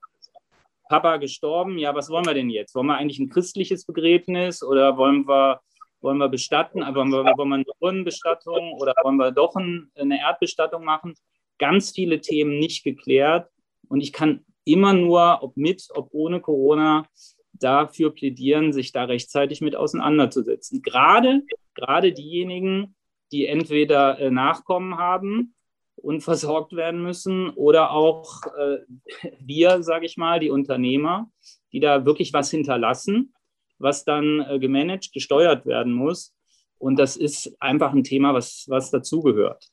Papa 0.91 1.15
gestorben, 1.17 1.77
ja, 1.77 1.95
was 1.95 2.09
wollen 2.09 2.25
wir 2.25 2.33
denn 2.33 2.49
jetzt? 2.49 2.75
Wollen 2.75 2.87
wir 2.87 2.97
eigentlich 2.97 3.17
ein 3.17 3.29
christliches 3.29 3.85
Begräbnis 3.85 4.61
oder 4.61 4.97
wollen 4.97 5.25
wir, 5.25 5.61
wollen 6.01 6.17
wir 6.17 6.29
bestatten, 6.29 6.81
wollen 6.81 7.09
wir, 7.09 7.25
wollen 7.37 7.49
wir 7.49 7.55
eine 7.55 7.65
Urnenbestattung 7.79 8.73
oder 8.73 8.93
wollen 9.03 9.17
wir 9.17 9.31
doch 9.31 9.55
ein, 9.55 9.91
eine 9.95 10.19
Erdbestattung 10.19 10.83
machen? 10.83 11.13
Ganz 11.57 11.91
viele 11.91 12.21
Themen 12.21 12.59
nicht 12.59 12.83
geklärt 12.83 13.49
und 13.87 14.01
ich 14.01 14.11
kann 14.11 14.45
immer 14.65 14.93
nur, 14.93 15.39
ob 15.41 15.57
mit, 15.57 15.87
ob 15.93 16.09
ohne 16.11 16.41
Corona, 16.41 17.05
dafür 17.53 18.11
plädieren, 18.11 18.73
sich 18.73 18.91
da 18.91 19.03
rechtzeitig 19.03 19.61
mit 19.61 19.75
auseinanderzusetzen. 19.75 20.81
Gerade, 20.81 21.43
gerade 21.75 22.11
diejenigen, 22.11 22.95
die 23.31 23.45
entweder 23.45 24.19
äh, 24.19 24.31
Nachkommen 24.31 24.97
haben 24.97 25.53
und 25.95 26.21
versorgt 26.21 26.75
werden 26.75 27.01
müssen 27.03 27.49
oder 27.51 27.91
auch 27.91 28.41
äh, 28.57 28.79
wir, 29.39 29.83
sage 29.83 30.05
ich 30.05 30.17
mal, 30.17 30.39
die 30.39 30.49
Unternehmer, 30.49 31.29
die 31.71 31.79
da 31.79 32.05
wirklich 32.05 32.33
was 32.33 32.49
hinterlassen, 32.49 33.33
was 33.81 34.05
dann 34.05 34.45
äh, 34.49 34.59
gemanagt, 34.59 35.11
gesteuert 35.13 35.65
werden 35.65 35.93
muss. 35.93 36.33
Und 36.77 36.97
das 36.97 37.15
ist 37.15 37.55
einfach 37.59 37.93
ein 37.93 38.03
Thema, 38.03 38.33
was, 38.33 38.65
was 38.67 38.91
dazugehört. 38.91 39.69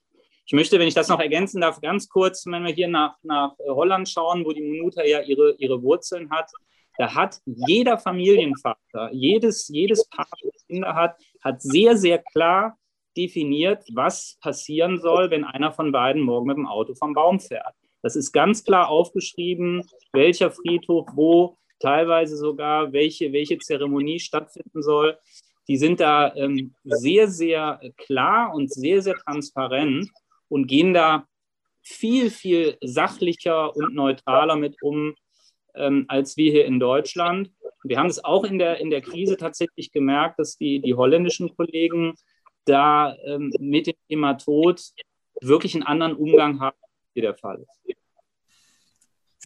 Ich 0.46 0.52
möchte, 0.52 0.78
wenn 0.78 0.88
ich 0.88 0.94
das 0.94 1.08
noch 1.08 1.20
ergänzen 1.20 1.60
darf, 1.60 1.80
ganz 1.80 2.08
kurz, 2.08 2.46
wenn 2.46 2.64
wir 2.64 2.72
hier 2.72 2.88
nach, 2.88 3.16
nach 3.22 3.54
Holland 3.58 4.08
schauen, 4.08 4.44
wo 4.44 4.52
die 4.52 4.62
Minuta 4.62 5.04
ja 5.04 5.20
ihre, 5.20 5.54
ihre 5.58 5.82
Wurzeln 5.82 6.30
hat, 6.30 6.50
da 6.96 7.14
hat 7.14 7.38
jeder 7.44 7.96
Familienvater, 7.98 9.10
jedes, 9.12 9.68
jedes 9.68 10.08
Paar, 10.08 10.26
das 10.42 10.66
Kinder 10.66 10.94
hat, 10.94 11.16
hat 11.44 11.62
sehr, 11.62 11.96
sehr 11.96 12.18
klar 12.18 12.76
definiert, 13.16 13.84
was 13.94 14.38
passieren 14.40 14.98
soll, 15.00 15.30
wenn 15.30 15.44
einer 15.44 15.72
von 15.72 15.92
beiden 15.92 16.22
morgen 16.22 16.46
mit 16.46 16.56
dem 16.56 16.66
Auto 16.66 16.94
vom 16.94 17.14
Baum 17.14 17.40
fährt. 17.40 17.74
Das 18.02 18.16
ist 18.16 18.32
ganz 18.32 18.64
klar 18.64 18.88
aufgeschrieben, 18.88 19.84
welcher 20.12 20.50
Friedhof 20.50 21.08
wo, 21.14 21.58
teilweise 21.80 22.36
sogar 22.36 22.92
welche, 22.92 23.32
welche 23.32 23.58
Zeremonie 23.58 24.20
stattfinden 24.20 24.82
soll. 24.82 25.18
Die 25.68 25.76
sind 25.76 26.00
da 26.00 26.34
ähm, 26.34 26.74
sehr, 26.84 27.28
sehr 27.28 27.80
klar 27.96 28.54
und 28.54 28.72
sehr, 28.72 29.02
sehr 29.02 29.14
transparent 29.14 30.08
und 30.48 30.66
gehen 30.66 30.94
da 30.94 31.26
viel, 31.82 32.30
viel 32.30 32.76
sachlicher 32.82 33.74
und 33.74 33.94
neutraler 33.94 34.56
mit 34.56 34.76
um, 34.82 35.14
ähm, 35.74 36.04
als 36.08 36.36
wir 36.36 36.50
hier 36.50 36.64
in 36.64 36.80
Deutschland. 36.80 37.50
Wir 37.84 37.98
haben 37.98 38.08
es 38.08 38.24
auch 38.24 38.44
in 38.44 38.58
der, 38.58 38.78
in 38.78 38.90
der 38.90 39.00
Krise 39.00 39.36
tatsächlich 39.36 39.92
gemerkt, 39.92 40.38
dass 40.38 40.56
die, 40.56 40.80
die 40.80 40.94
holländischen 40.94 41.54
Kollegen 41.56 42.14
da 42.64 43.16
ähm, 43.24 43.52
mit 43.58 43.86
dem 43.86 43.94
Thema 44.08 44.34
Tod 44.34 44.80
wirklich 45.40 45.74
einen 45.74 45.84
anderen 45.84 46.14
Umgang 46.14 46.60
haben, 46.60 46.76
wie 47.14 47.20
der 47.20 47.34
Fall 47.34 47.62
ist. 47.62 47.96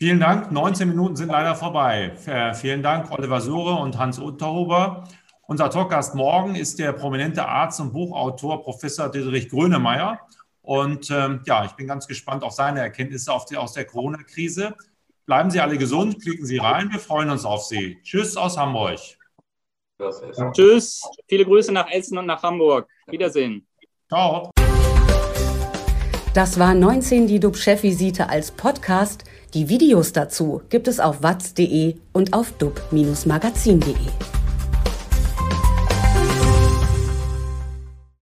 Vielen 0.03 0.19
Dank. 0.19 0.51
19 0.51 0.89
Minuten 0.89 1.15
sind 1.15 1.29
leider 1.29 1.55
vorbei. 1.55 2.11
Äh, 2.27 2.55
vielen 2.55 2.83
Dank, 2.83 3.13
Oliver 3.13 3.41
Sure 3.41 3.81
und 3.81 3.99
Hans 3.99 4.19
Unterhuber. 4.19 5.05
Unser 5.47 5.71
Talkgast 5.71 6.17
morgen 6.17 6.57
ist 6.57 6.81
der 6.81 6.93
prominente 6.93 7.47
Arzt 7.47 7.79
und 7.79 7.93
Buchautor 7.93 8.65
Professor 8.65 9.09
Dietrich 9.09 9.49
Grönemeyer. 9.49 10.19
Und 10.61 11.09
ähm, 11.13 11.43
ja, 11.47 11.65
ich 11.67 11.71
bin 11.75 11.87
ganz 11.87 12.09
gespannt 12.09 12.43
auf 12.43 12.51
seine 12.51 12.81
Erkenntnisse 12.81 13.33
auf 13.33 13.45
die, 13.45 13.57
aus 13.57 13.75
der 13.75 13.85
Corona-Krise. 13.85 14.75
Bleiben 15.25 15.53
Sie 15.53 15.61
alle 15.61 15.79
gesund, 15.79 16.21
klicken 16.21 16.47
Sie 16.47 16.59
rein. 16.59 16.91
Wir 16.91 16.99
freuen 16.99 17.31
uns 17.31 17.45
auf 17.45 17.63
Sie. 17.63 18.01
Tschüss 18.03 18.37
aus 18.37 18.59
Hamburg. 18.59 18.99
Tschüss. 20.53 21.09
Viele 21.29 21.45
Grüße 21.45 21.71
nach 21.71 21.89
Essen 21.89 22.19
und 22.19 22.27
nach 22.27 22.43
Hamburg. 22.43 22.89
Wiedersehen. 23.07 23.69
Ciao. 24.09 24.51
Das 26.35 26.59
war 26.59 26.73
19 26.73 27.27
die 27.27 27.41
DUB-Chefvisite 27.41 28.31
als 28.31 28.51
Podcast. 28.53 29.25
Die 29.53 29.69
Videos 29.69 30.15
dazu 30.15 30.63
gibt 30.71 30.89
es 30.89 30.99
auf 30.99 31.23
watz.de 31.23 31.97
und 32.15 32.33
auf 32.33 32.53
dub-magazin.de. 32.53 34.42